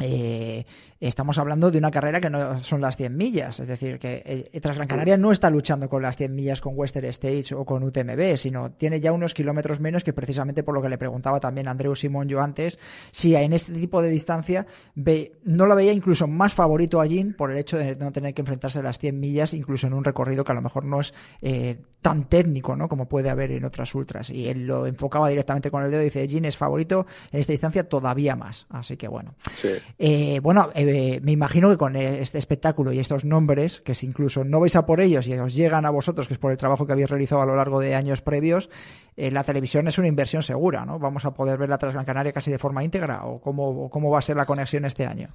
Eh, 0.00 0.64
estamos 1.00 1.38
hablando 1.38 1.72
de 1.72 1.78
una 1.78 1.90
carrera 1.90 2.20
que 2.20 2.30
no 2.30 2.60
son 2.60 2.80
las 2.80 2.96
100 2.96 3.16
millas, 3.16 3.58
es 3.58 3.66
decir, 3.66 3.98
que 3.98 4.48
eh, 4.52 4.60
Tras 4.60 4.76
Gran 4.76 4.86
Canaria 4.88 5.16
no 5.16 5.32
está 5.32 5.50
luchando 5.50 5.88
con 5.88 6.02
las 6.02 6.16
100 6.16 6.34
millas 6.34 6.60
con 6.60 6.74
Western 6.76 7.06
States 7.06 7.52
o 7.52 7.64
con 7.64 7.82
UTMB, 7.82 8.36
sino 8.36 8.70
tiene 8.72 9.00
ya 9.00 9.12
unos 9.12 9.34
kilómetros 9.34 9.80
menos 9.80 10.04
que 10.04 10.12
precisamente 10.12 10.62
por 10.62 10.74
lo 10.74 10.82
que 10.82 10.88
le 10.88 10.98
preguntaba 10.98 11.40
también 11.40 11.68
a 11.68 11.72
Andreu 11.72 11.96
Simón 11.96 12.28
yo 12.28 12.40
antes, 12.40 12.78
si 13.10 13.34
en 13.34 13.52
este 13.52 13.72
tipo 13.72 14.02
de 14.02 14.10
distancia 14.10 14.66
ve, 14.94 15.32
no 15.44 15.66
lo 15.66 15.74
veía 15.74 15.92
incluso 15.92 16.28
más 16.28 16.54
favorito 16.54 17.00
a 17.00 17.06
Jin 17.06 17.34
por 17.34 17.50
el 17.50 17.58
hecho 17.58 17.76
de 17.76 17.96
no 17.96 18.12
tener 18.12 18.34
que 18.34 18.42
enfrentarse 18.42 18.78
a 18.78 18.82
las 18.82 18.98
100 18.98 19.18
millas, 19.18 19.54
incluso 19.54 19.86
en 19.86 19.94
un 19.94 20.04
recorrido 20.04 20.44
que 20.44 20.52
a 20.52 20.56
lo 20.56 20.62
mejor 20.62 20.84
no 20.84 21.00
es 21.00 21.12
eh, 21.42 21.78
tan 22.02 22.28
técnico 22.28 22.76
¿no? 22.76 22.88
como 22.88 23.08
puede 23.08 23.30
haber 23.30 23.50
en 23.50 23.64
otras 23.64 23.94
ultras. 23.94 24.30
Y 24.30 24.48
él 24.48 24.66
lo 24.66 24.86
enfocaba 24.86 25.28
directamente 25.28 25.70
con 25.70 25.82
el 25.84 25.90
dedo 25.90 26.02
y 26.02 26.06
dice, 26.06 26.26
Jin 26.28 26.44
es 26.44 26.56
favorito 26.56 27.06
en 27.32 27.40
esta 27.40 27.52
distancia 27.52 27.88
todavía 27.88 28.36
más. 28.36 28.66
Así 28.70 28.96
que 28.96 29.08
bueno. 29.08 29.34
Sí. 29.54 29.70
Eh, 29.98 30.40
bueno, 30.42 30.70
eh, 30.74 31.20
me 31.22 31.32
imagino 31.32 31.68
que 31.70 31.76
con 31.76 31.96
este 31.96 32.38
espectáculo 32.38 32.92
y 32.92 32.98
estos 32.98 33.24
nombres, 33.24 33.80
que 33.80 33.94
si 33.94 34.06
incluso 34.06 34.44
no 34.44 34.60
vais 34.60 34.76
a 34.76 34.86
por 34.86 35.00
ellos 35.00 35.26
y 35.26 35.34
os 35.38 35.54
llegan 35.54 35.86
a 35.86 35.90
vosotros, 35.90 36.28
que 36.28 36.34
es 36.34 36.38
por 36.38 36.52
el 36.52 36.58
trabajo 36.58 36.86
que 36.86 36.92
habéis 36.92 37.10
realizado 37.10 37.42
a 37.42 37.46
lo 37.46 37.56
largo 37.56 37.80
de 37.80 37.94
años 37.94 38.20
previos, 38.20 38.70
eh, 39.16 39.30
la 39.30 39.44
televisión 39.44 39.88
es 39.88 39.98
una 39.98 40.08
inversión 40.08 40.42
segura, 40.42 40.84
¿no? 40.84 40.98
Vamos 40.98 41.24
a 41.24 41.32
poder 41.32 41.58
ver 41.58 41.68
la 41.68 41.78
Transgran 41.78 42.04
Canaria 42.04 42.32
casi 42.32 42.50
de 42.50 42.58
forma 42.58 42.84
íntegra, 42.84 43.24
o 43.24 43.40
cómo, 43.40 43.90
cómo 43.90 44.10
va 44.10 44.18
a 44.18 44.22
ser 44.22 44.36
la 44.36 44.46
conexión 44.46 44.84
este 44.84 45.06
año. 45.06 45.30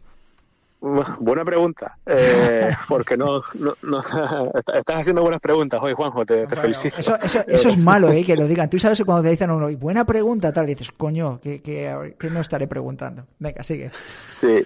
Buena 1.20 1.46
pregunta, 1.46 1.98
eh, 2.06 2.72
porque 2.90 3.16
no, 3.16 3.42
no, 3.54 3.74
no- 3.84 4.00
estás 4.74 5.00
haciendo 5.00 5.22
buenas 5.22 5.40
preguntas 5.40 5.80
hoy, 5.82 5.94
Juanjo, 5.94 6.25
te, 6.25 6.46
te 6.46 6.56
felicito. 6.56 7.00
Eso, 7.00 7.16
eso, 7.22 7.44
eso 7.48 7.70
es 7.70 7.78
malo, 7.78 8.10
¿eh? 8.12 8.24
Que 8.24 8.36
lo 8.36 8.46
digan. 8.48 8.70
Tú 8.70 8.78
sabes 8.80 8.98
que 8.98 9.06
cuando 9.06 9.24
te 9.24 9.30
dicen 9.30 9.50
a 9.50 9.56
uno, 9.56 9.70
"Y 9.70 9.75
buena 9.75 10.04
pregunta, 10.06 10.52
tal, 10.52 10.66
dices, 10.66 10.92
coño, 10.92 11.40
que, 11.42 11.62
que, 11.62 12.16
que 12.20 12.30
no 12.30 12.42
estaré 12.42 12.68
preguntando. 12.68 13.25
Venga, 13.40 13.63
sigue. 13.63 13.92
Sí, 14.28 14.63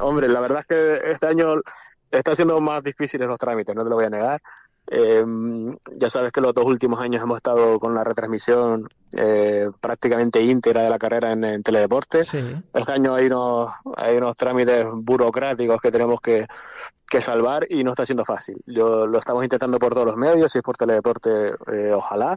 hombre, 0.00 0.28
la 0.28 0.40
verdad 0.40 0.60
es 0.60 0.66
que 0.66 1.10
este 1.12 1.26
año 1.26 1.54
está 2.10 2.34
siendo 2.34 2.60
más 2.60 2.82
difíciles 2.82 3.26
los 3.26 3.38
trámites, 3.38 3.74
no 3.74 3.82
te 3.82 3.88
lo 3.88 3.96
voy 3.96 4.04
a 4.04 4.10
negar. 4.10 4.42
Eh, 4.92 5.24
ya 5.96 6.08
sabes 6.08 6.32
que 6.32 6.40
los 6.40 6.52
dos 6.52 6.64
últimos 6.66 7.00
años 7.00 7.22
hemos 7.22 7.36
estado 7.36 7.78
con 7.78 7.94
la 7.94 8.02
retransmisión 8.02 8.88
eh, 9.16 9.70
prácticamente 9.80 10.42
íntegra 10.42 10.82
de 10.82 10.90
la 10.90 10.98
carrera 10.98 11.30
en, 11.30 11.44
en 11.44 11.62
Teledeporte. 11.62 12.24
Sí. 12.24 12.38
Este 12.74 12.92
año 12.92 13.14
hay 13.14 13.26
unos, 13.26 13.70
hay 13.96 14.16
unos 14.16 14.36
trámites 14.36 14.86
burocráticos 14.92 15.80
que 15.80 15.92
tenemos 15.92 16.20
que, 16.20 16.48
que 17.08 17.20
salvar 17.20 17.66
y 17.70 17.84
no 17.84 17.90
está 17.90 18.04
siendo 18.04 18.24
fácil. 18.24 18.60
Yo 18.66 19.06
lo 19.06 19.18
estamos 19.18 19.44
intentando 19.44 19.78
por 19.78 19.94
todos 19.94 20.08
los 20.08 20.16
medios, 20.16 20.50
si 20.50 20.58
es 20.58 20.64
por 20.64 20.76
Teledeporte, 20.76 21.54
eh, 21.72 21.92
ojalá, 21.94 22.36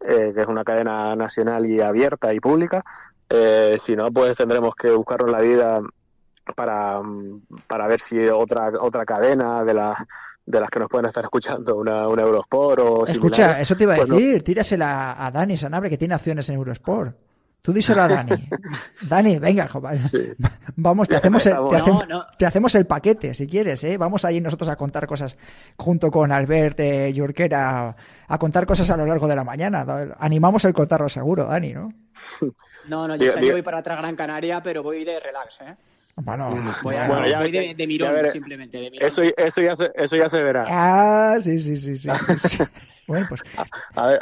eh, 0.00 0.32
que 0.32 0.40
es 0.40 0.46
una 0.46 0.62
cadena 0.62 1.16
nacional 1.16 1.66
y 1.66 1.80
abierta 1.80 2.32
y 2.32 2.38
pública. 2.38 2.84
Eh, 3.28 3.74
si 3.76 3.96
no, 3.96 4.10
pues 4.12 4.36
tendremos 4.36 4.74
que 4.76 4.90
buscarnos 4.92 5.30
la 5.30 5.40
vida 5.40 5.80
para, 6.54 7.00
para 7.66 7.86
ver 7.86 8.00
si 8.00 8.18
otra 8.28 8.70
otra 8.80 9.04
cadena 9.04 9.64
de 9.64 9.74
las 9.74 9.98
de 10.46 10.60
las 10.60 10.70
que 10.70 10.78
nos 10.78 10.88
pueden 10.88 11.06
estar 11.06 11.22
escuchando, 11.24 11.76
una, 11.76 12.08
una 12.08 12.22
Eurosport 12.22 12.80
o 12.80 13.06
Escucha, 13.06 13.60
eso 13.60 13.76
te 13.76 13.82
iba 13.84 13.92
a 13.94 13.96
pues 13.98 14.08
no- 14.08 14.14
decir, 14.16 14.42
tírasela 14.42 15.14
a 15.26 15.30
Dani 15.30 15.56
Sanabre, 15.58 15.90
que 15.90 15.98
tiene 15.98 16.14
acciones 16.14 16.48
en 16.48 16.54
Eurosport. 16.54 17.14
Tú 17.60 17.72
díselo 17.72 18.00
a 18.02 18.08
Dani. 18.08 18.48
Dani, 19.02 19.38
venga, 19.38 19.68
jo, 19.68 19.78
va- 19.82 19.92
vamos, 20.76 21.06
te 21.06 21.16
hacemos, 21.16 21.44
el, 21.44 21.52
te, 21.52 21.58
No, 21.58 21.70
hacemos, 21.76 22.08
no. 22.08 22.24
te 22.38 22.46
hacemos 22.46 22.74
el 22.76 22.86
paquete, 22.86 23.34
si 23.34 23.46
quieres, 23.46 23.84
¿eh? 23.84 23.98
Vamos 23.98 24.24
allí 24.24 24.40
nosotros 24.40 24.70
a 24.70 24.76
contar 24.76 25.06
cosas 25.06 25.36
junto 25.76 26.10
con 26.10 26.32
Albert 26.32 26.80
eh, 26.80 27.12
Yurquera, 27.12 27.94
a 28.26 28.38
contar 28.38 28.64
cosas 28.64 28.88
a 28.88 28.96
lo 28.96 29.04
largo 29.04 29.26
de 29.28 29.36
la 29.36 29.44
mañana. 29.44 29.84
Animamos 30.18 30.64
el 30.64 30.72
cotarro 30.72 31.10
seguro, 31.10 31.44
Dani, 31.44 31.74
¿no? 31.74 31.92
No, 32.88 33.06
no, 33.06 33.16
yo 33.16 33.24
Diga- 33.24 33.34
diga- 33.34 33.38
año 33.38 33.52
voy 33.52 33.62
para 33.62 33.78
atrás 33.78 33.98
Gran 33.98 34.16
Canaria, 34.16 34.62
pero 34.62 34.82
voy 34.82 35.04
de 35.04 35.20
relax, 35.20 35.60
¿eh? 35.60 35.74
Bueno, 36.22 36.62
Voy 36.82 36.96
a- 36.96 37.06
Bueno, 37.06 37.26
ya- 37.28 37.38
voy 37.40 37.50
de, 37.52 37.74
de 37.74 37.86
mirón, 37.86 38.08
ya 38.08 38.12
veré. 38.14 38.32
simplemente. 38.32 38.78
De 38.78 38.90
mirón. 38.90 39.06
Eso, 39.06 39.22
eso, 39.22 39.60
ya 39.62 39.76
se, 39.76 39.90
eso 39.94 40.16
ya 40.16 40.28
se 40.28 40.42
verá. 40.42 40.64
Ah, 40.68 41.36
sí, 41.40 41.60
sí, 41.60 41.76
sí, 41.76 41.96
sí. 41.98 42.08
sí. 42.48 42.58
bueno, 43.06 43.26
pues, 43.28 43.42
A 43.94 44.06
ver, 44.06 44.20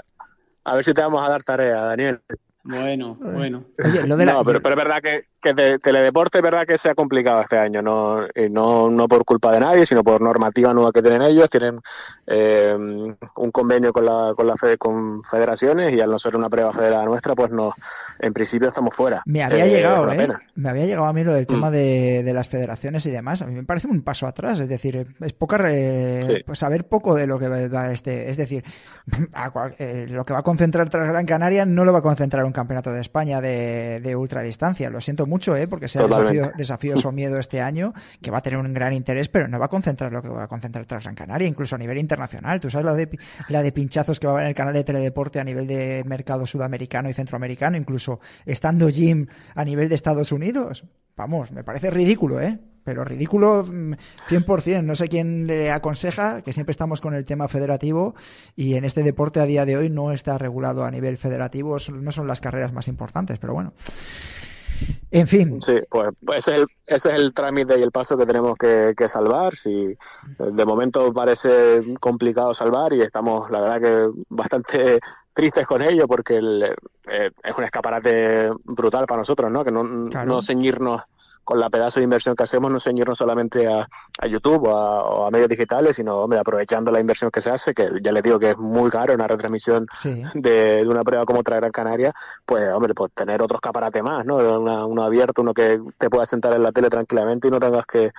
a 0.64 0.74
ver 0.74 0.84
si 0.84 0.92
te 0.94 1.00
vamos 1.00 1.26
a 1.26 1.30
dar 1.30 1.42
tarea, 1.42 1.76
Daniel. 1.82 2.20
Bueno, 2.64 3.14
bueno. 3.20 3.64
oye, 3.84 4.02
lo 4.06 4.16
de 4.16 4.26
la... 4.26 4.32
No, 4.32 4.44
pero, 4.44 4.60
pero 4.60 4.74
es 4.74 4.78
verdad 4.84 5.00
que, 5.02 5.24
que 5.54 5.62
de 5.62 5.78
teledeporte 5.78 6.38
es 6.38 6.42
verdad 6.42 6.66
que 6.66 6.76
se 6.78 6.88
ha 6.88 6.94
complicado 6.94 7.40
este 7.40 7.58
año, 7.58 7.82
no, 7.82 8.22
y 8.34 8.48
no, 8.50 8.90
no 8.90 9.06
por 9.08 9.24
culpa 9.24 9.52
de 9.52 9.60
nadie, 9.60 9.86
sino 9.86 10.02
por 10.02 10.20
normativa 10.20 10.72
nueva 10.74 10.92
que 10.92 11.02
tienen 11.02 11.22
ellos. 11.22 11.48
Tienen 11.50 11.80
eh, 12.26 12.74
un 12.76 13.50
convenio 13.52 13.92
con 13.92 14.04
la, 14.04 14.32
con 14.36 14.46
la 14.46 14.56
fe- 14.56 14.76
con 14.78 15.22
federaciones 15.24 15.92
y 15.92 16.00
al 16.00 16.10
no 16.10 16.18
ser 16.18 16.36
una 16.36 16.48
prueba 16.48 16.72
federada 16.72 17.04
nuestra, 17.04 17.34
pues 17.34 17.50
no, 17.50 17.72
en 18.18 18.32
principio 18.32 18.68
estamos 18.68 18.94
fuera. 18.94 19.22
Me 19.26 19.42
había 19.42 19.66
Eh, 19.66 19.70
llegado, 19.70 20.10
¿eh? 20.12 20.28
Me 20.54 20.70
había 20.70 20.86
llegado 20.86 21.06
a 21.06 21.12
mí 21.12 21.22
lo 21.22 21.32
del 21.32 21.46
tema 21.46 21.68
Mm. 21.70 21.72
de, 21.72 22.22
de 22.24 22.32
las 22.32 22.48
federaciones 22.48 23.04
y 23.06 23.10
demás. 23.10 23.42
A 23.42 23.46
mí 23.46 23.54
me 23.54 23.64
parece 23.64 23.86
un 23.88 24.02
paso 24.02 24.26
atrás. 24.26 24.58
Es 24.58 24.68
decir, 24.68 25.06
es 25.20 25.32
poca 25.32 25.58
re- 25.58 26.24
Sí. 26.24 26.34
pues 26.46 26.58
saber 26.58 26.88
poco 26.88 27.14
de 27.14 27.26
lo 27.26 27.38
que 27.38 27.48
va 27.68 27.92
este. 27.92 28.30
Es 28.30 28.36
decir, 28.36 28.64
a 29.34 29.50
cual- 29.50 29.74
eh, 29.78 30.06
lo 30.08 30.24
que 30.24 30.32
va 30.32 30.40
a 30.40 30.42
concentrar 30.42 30.88
tras 30.90 31.06
Gran 31.08 31.26
Canaria 31.26 31.64
no 31.64 31.84
lo 31.84 31.92
va 31.92 31.98
a 32.00 32.02
concentrar 32.02 32.44
un 32.44 32.52
campeonato 32.52 32.90
de 32.90 33.00
España 33.00 33.40
de, 33.40 34.00
de 34.00 34.16
ultradistancia. 34.16 34.90
Lo 34.90 35.00
siento 35.00 35.26
mucho, 35.26 35.35
¿eh? 35.56 35.68
Porque 35.68 35.88
sea 35.88 36.02
desafío, 36.02 36.52
desafío 36.56 36.96
Somiedo 36.96 37.38
este 37.38 37.60
año, 37.60 37.92
que 38.20 38.30
va 38.30 38.38
a 38.38 38.42
tener 38.42 38.58
un 38.58 38.72
gran 38.72 38.92
interés, 38.92 39.28
pero 39.28 39.48
no 39.48 39.58
va 39.58 39.66
a 39.66 39.68
concentrar 39.68 40.12
lo 40.12 40.22
que 40.22 40.28
va 40.28 40.44
a 40.44 40.48
concentrar 40.48 40.86
tras 40.86 41.04
Gran 41.04 41.14
Canaria, 41.14 41.48
incluso 41.48 41.76
a 41.76 41.78
nivel 41.78 41.98
internacional. 41.98 42.60
Tú 42.60 42.70
sabes 42.70 42.86
la 42.86 42.94
de, 42.94 43.18
la 43.48 43.62
de 43.62 43.72
pinchazos 43.72 44.18
que 44.18 44.26
va 44.26 44.32
a 44.32 44.36
haber 44.36 44.46
en 44.46 44.50
el 44.50 44.54
canal 44.54 44.74
de 44.74 44.84
teledeporte 44.84 45.40
a 45.40 45.44
nivel 45.44 45.66
de 45.66 46.04
mercado 46.04 46.46
sudamericano 46.46 47.08
y 47.10 47.14
centroamericano, 47.14 47.76
incluso 47.76 48.20
estando 48.44 48.88
Jim 48.88 49.26
a 49.54 49.64
nivel 49.64 49.88
de 49.88 49.94
Estados 49.94 50.32
Unidos. 50.32 50.84
Vamos, 51.16 51.50
me 51.50 51.64
parece 51.64 51.90
ridículo, 51.90 52.40
¿eh? 52.40 52.58
Pero 52.84 53.04
ridículo 53.04 53.64
mm, 53.64 53.94
100%. 54.28 54.84
No 54.84 54.94
sé 54.94 55.08
quién 55.08 55.46
le 55.46 55.72
aconseja, 55.72 56.42
que 56.42 56.52
siempre 56.52 56.72
estamos 56.72 57.00
con 57.00 57.14
el 57.14 57.24
tema 57.24 57.48
federativo 57.48 58.14
y 58.54 58.74
en 58.74 58.84
este 58.84 59.02
deporte 59.02 59.40
a 59.40 59.46
día 59.46 59.64
de 59.64 59.76
hoy 59.76 59.90
no 59.90 60.12
está 60.12 60.36
regulado 60.38 60.84
a 60.84 60.90
nivel 60.90 61.16
federativo, 61.16 61.78
no 61.90 62.12
son 62.12 62.26
las 62.26 62.40
carreras 62.40 62.72
más 62.72 62.86
importantes, 62.86 63.38
pero 63.38 63.54
bueno. 63.54 63.72
En 65.10 65.26
fin, 65.28 65.62
Sí, 65.62 65.78
pues, 65.88 66.10
pues 66.24 66.46
ese, 66.46 66.54
es 66.54 66.60
el, 66.60 66.66
ese 66.86 67.08
es 67.10 67.14
el 67.14 67.32
trámite 67.32 67.78
y 67.78 67.82
el 67.82 67.90
paso 67.92 68.16
que 68.16 68.26
tenemos 68.26 68.56
que, 68.58 68.92
que 68.96 69.08
salvar. 69.08 69.54
Si 69.54 69.96
de 70.38 70.64
momento 70.64 71.12
parece 71.12 71.80
complicado 72.00 72.52
salvar 72.52 72.92
y 72.92 73.00
estamos, 73.02 73.50
la 73.50 73.60
verdad, 73.60 73.80
que 73.80 74.22
bastante 74.28 75.00
tristes 75.32 75.66
con 75.66 75.82
ello 75.82 76.06
porque 76.08 76.36
el, 76.36 76.62
eh, 77.08 77.30
es 77.42 77.54
un 77.56 77.64
escaparate 77.64 78.50
brutal 78.64 79.06
para 79.06 79.20
nosotros, 79.20 79.50
¿no? 79.50 79.64
Que 79.64 79.70
no, 79.70 80.08
Claro. 80.10 80.26
no 80.26 80.42
ceñirnos 80.42 81.02
con 81.46 81.60
la 81.60 81.70
pedazo 81.70 82.00
de 82.00 82.04
inversión 82.04 82.34
que 82.34 82.42
hacemos, 82.42 82.72
no 82.72 82.80
ceñirnos 82.80 83.16
solamente 83.16 83.72
a, 83.72 83.88
a 84.18 84.26
YouTube 84.26 84.66
o 84.66 84.76
a, 84.76 85.02
o 85.04 85.26
a 85.26 85.30
medios 85.30 85.48
digitales, 85.48 85.94
sino, 85.94 86.16
hombre, 86.18 86.40
aprovechando 86.40 86.90
la 86.90 86.98
inversión 86.98 87.30
que 87.30 87.40
se 87.40 87.50
hace, 87.50 87.72
que 87.72 87.88
ya 88.02 88.10
les 88.10 88.24
digo 88.24 88.40
que 88.40 88.50
es 88.50 88.58
muy 88.58 88.90
caro 88.90 89.14
una 89.14 89.28
retransmisión 89.28 89.86
sí. 89.96 90.24
de, 90.34 90.84
de 90.84 90.88
una 90.88 91.04
prueba 91.04 91.24
como 91.24 91.40
otra 91.40 91.56
Gran 91.56 91.70
Canaria, 91.70 92.12
pues 92.44 92.68
hombre, 92.72 92.94
pues 92.94 93.12
tener 93.14 93.40
otro 93.42 93.58
escaparate 93.58 94.02
más, 94.02 94.26
¿no? 94.26 94.36
Una- 94.38 94.86
uno 94.86 95.02
abierto, 95.04 95.42
uno 95.42 95.54
que 95.54 95.80
te 95.98 96.10
pueda 96.10 96.26
sentar 96.26 96.52
en 96.54 96.64
la 96.64 96.72
tele 96.72 96.90
tranquilamente 96.90 97.46
y 97.46 97.50
no 97.52 97.60
tengas 97.60 97.86
que, 97.86 98.10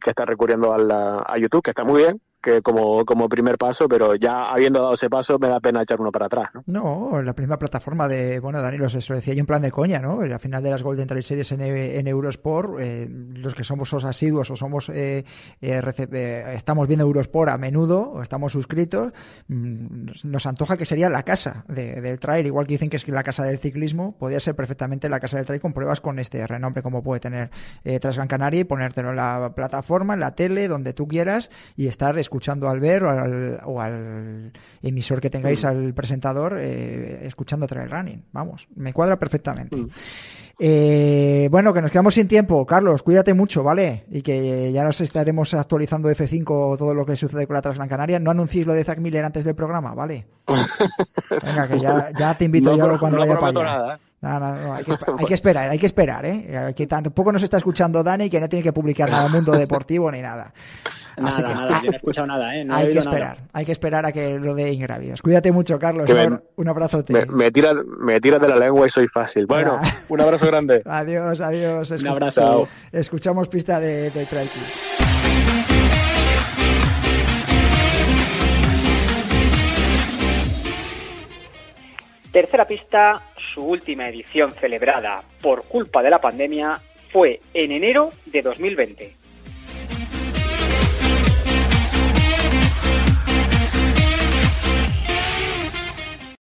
que 0.00 0.10
estar 0.10 0.26
recurriendo 0.26 0.74
a, 0.74 0.78
la- 0.78 1.22
a 1.24 1.38
YouTube, 1.38 1.62
que 1.62 1.70
está 1.70 1.84
muy 1.84 2.02
bien, 2.02 2.20
que 2.42 2.60
como, 2.62 3.04
como 3.04 3.28
primer 3.28 3.56
paso, 3.56 3.88
pero 3.88 4.14
ya 4.16 4.50
habiendo 4.52 4.80
dado 4.82 4.94
ese 4.94 5.08
paso 5.08 5.38
me 5.38 5.48
da 5.48 5.60
pena 5.60 5.82
echar 5.82 6.00
uno 6.00 6.10
para 6.12 6.26
atrás, 6.26 6.50
¿no? 6.54 6.62
No, 6.66 7.22
la 7.22 7.32
primera 7.34 7.58
plataforma 7.58 8.08
de, 8.08 8.40
bueno, 8.40 8.60
Danilo, 8.60 8.86
eso 8.86 9.14
decía 9.14 9.34
yo 9.34 9.40
en 9.40 9.46
plan 9.46 9.62
de 9.62 9.70
coña, 9.70 10.00
¿no? 10.00 10.20
Al 10.20 10.40
final 10.40 10.62
de 10.62 10.70
las 10.70 10.82
Golden 10.82 11.06
Trail 11.06 11.22
Series 11.22 11.52
en, 11.52 11.60
en 11.62 12.06
Eurosport, 12.06 12.80
eh, 12.80 13.06
los 13.08 13.54
que 13.54 13.64
somos 13.64 13.92
os 13.92 14.04
asiduos 14.04 14.50
o 14.50 14.56
somos, 14.56 14.88
eh, 14.88 15.24
eh, 15.60 15.80
eh, 16.12 16.52
estamos 16.56 16.88
viendo 16.88 17.04
Eurosport 17.04 17.50
a 17.50 17.58
menudo, 17.58 18.10
o 18.10 18.22
estamos 18.22 18.52
suscritos, 18.52 19.12
mm, 19.48 20.04
nos- 20.06 20.24
nos 20.24 20.46
antoja 20.46 20.76
que 20.76 20.84
sería 20.86 21.08
la 21.08 21.22
casa 21.22 21.64
de- 21.68 22.00
del 22.00 22.18
trail, 22.18 22.46
igual 22.46 22.66
que 22.66 22.74
dicen 22.74 22.90
que 22.90 22.96
es 22.96 23.06
la 23.08 23.22
casa 23.22 23.44
del 23.44 23.58
ciclismo, 23.58 24.16
podría 24.18 24.40
ser 24.40 24.56
perfectamente 24.56 25.08
la 25.08 25.20
casa 25.20 25.36
del 25.36 25.46
trail 25.46 25.60
con 25.60 25.72
pruebas 25.72 26.00
con 26.00 26.18
este 26.18 26.44
renombre 26.46 26.82
como 26.82 27.02
puede 27.02 27.20
tener 27.20 27.50
eh, 27.84 28.00
Transgran 28.00 28.26
Canaria 28.28 28.60
y 28.60 28.64
ponértelo 28.64 29.10
en 29.10 29.16
la 29.16 29.52
plataforma, 29.54 30.14
en 30.14 30.20
la 30.20 30.34
tele, 30.34 30.66
donde 30.68 30.92
tú 30.92 31.06
quieras 31.06 31.50
y 31.76 31.86
estar 31.86 32.14
escuchando 32.32 32.66
al 32.70 32.80
ver 32.80 33.02
o 33.04 33.10
al, 33.10 33.60
o 33.66 33.78
al 33.80 34.52
emisor 34.82 35.20
que 35.20 35.28
tengáis 35.28 35.64
al 35.66 35.92
presentador 35.92 36.56
eh, 36.58 37.20
escuchando 37.26 37.66
Trail 37.66 37.90
Running. 37.90 38.24
Vamos, 38.32 38.66
me 38.74 38.94
cuadra 38.94 39.18
perfectamente. 39.18 39.76
Eh, 40.58 41.48
bueno, 41.50 41.74
que 41.74 41.82
nos 41.82 41.90
quedamos 41.90 42.14
sin 42.14 42.26
tiempo. 42.28 42.64
Carlos, 42.64 43.02
cuídate 43.02 43.34
mucho, 43.34 43.62
¿vale? 43.62 44.04
Y 44.10 44.22
que 44.22 44.72
ya 44.72 44.82
nos 44.84 44.98
estaremos 45.02 45.52
actualizando 45.52 46.08
F5 46.10 46.78
todo 46.78 46.94
lo 46.94 47.04
que 47.04 47.16
sucede 47.16 47.46
con 47.46 47.52
la 47.54 47.60
Transgran 47.62 47.88
Canaria. 47.88 48.18
No 48.18 48.30
anunciéis 48.30 48.66
lo 48.66 48.72
de 48.72 48.84
Zack 48.84 48.98
Miller 48.98 49.24
antes 49.26 49.44
del 49.44 49.54
programa, 49.54 49.94
¿vale? 49.94 50.26
Venga, 51.44 51.68
que 51.68 51.80
ya, 51.80 52.10
ya 52.18 52.38
te 52.38 52.46
invito 52.46 52.70
no, 52.70 52.78
yo 52.78 52.84
pro- 52.86 52.98
cuando 52.98 53.18
no 53.18 53.26
vaya 53.26 53.34
para 53.38 53.48
allá. 53.48 53.62
nada, 53.62 53.94
¿eh? 53.96 53.98
No, 54.22 54.38
no, 54.38 54.54
no, 54.54 54.74
hay 54.74 54.84
que, 54.84 54.92
hay 55.18 55.24
que 55.26 55.34
esperar, 55.34 55.68
hay 55.70 55.78
que 55.80 55.86
esperar, 55.86 56.24
¿eh? 56.24 56.72
Que 56.76 56.86
tampoco 56.86 57.32
nos 57.32 57.42
está 57.42 57.56
escuchando 57.56 58.02
Dani, 58.04 58.30
que 58.30 58.40
no 58.40 58.48
tiene 58.48 58.62
que 58.62 58.72
publicar 58.72 59.10
nada 59.10 59.28
Mundo 59.28 59.50
Deportivo 59.52 60.10
ni 60.12 60.20
nada. 60.22 60.52
Así 61.16 61.42
Nada, 61.42 61.52
que 61.52 61.54
nada, 61.60 61.80
yo 61.82 61.86
no 61.88 61.92
he 61.92 61.96
escuchado 61.96 62.26
nada, 62.28 62.56
¿eh? 62.56 62.64
No 62.64 62.74
hay 62.76 62.88
que 62.88 62.94
nada. 62.94 63.00
esperar, 63.10 63.38
hay 63.52 63.64
que 63.66 63.72
esperar 63.72 64.06
a 64.06 64.12
que 64.12 64.38
lo 64.38 64.54
de 64.54 64.70
Ingrávidos. 64.72 65.20
Cuídate 65.20 65.50
mucho, 65.52 65.76
Carlos. 65.78 66.08
Un, 66.08 66.14
me- 66.16 66.22
abra- 66.22 66.42
un 66.56 66.68
abrazote. 66.68 67.12
Me, 67.12 67.26
me 67.26 67.50
tiras 67.50 67.74
me 67.98 68.20
tiras 68.20 68.40
de 68.40 68.48
la 68.48 68.56
lengua 68.56 68.86
y 68.86 68.90
soy 68.90 69.08
fácil. 69.08 69.46
Bueno, 69.46 69.78
Ya. 69.82 69.92
un 70.08 70.20
abrazo 70.20 70.46
grande. 70.46 70.82
Adiós, 70.86 71.40
adiós. 71.40 71.90
Un 71.90 72.06
abrazo. 72.06 72.68
Escuchamos 72.92 73.48
pista 73.48 73.80
de, 73.80 74.10
de 74.10 74.24
Trail 74.24 74.48
Tercera 82.32 82.66
pista, 82.66 83.20
su 83.52 83.62
última 83.62 84.08
edición 84.08 84.52
celebrada 84.52 85.22
por 85.42 85.64
culpa 85.64 86.02
de 86.02 86.08
la 86.08 86.18
pandemia 86.18 86.80
fue 87.10 87.40
en 87.52 87.72
enero 87.72 88.08
de 88.24 88.40
2020. 88.40 89.21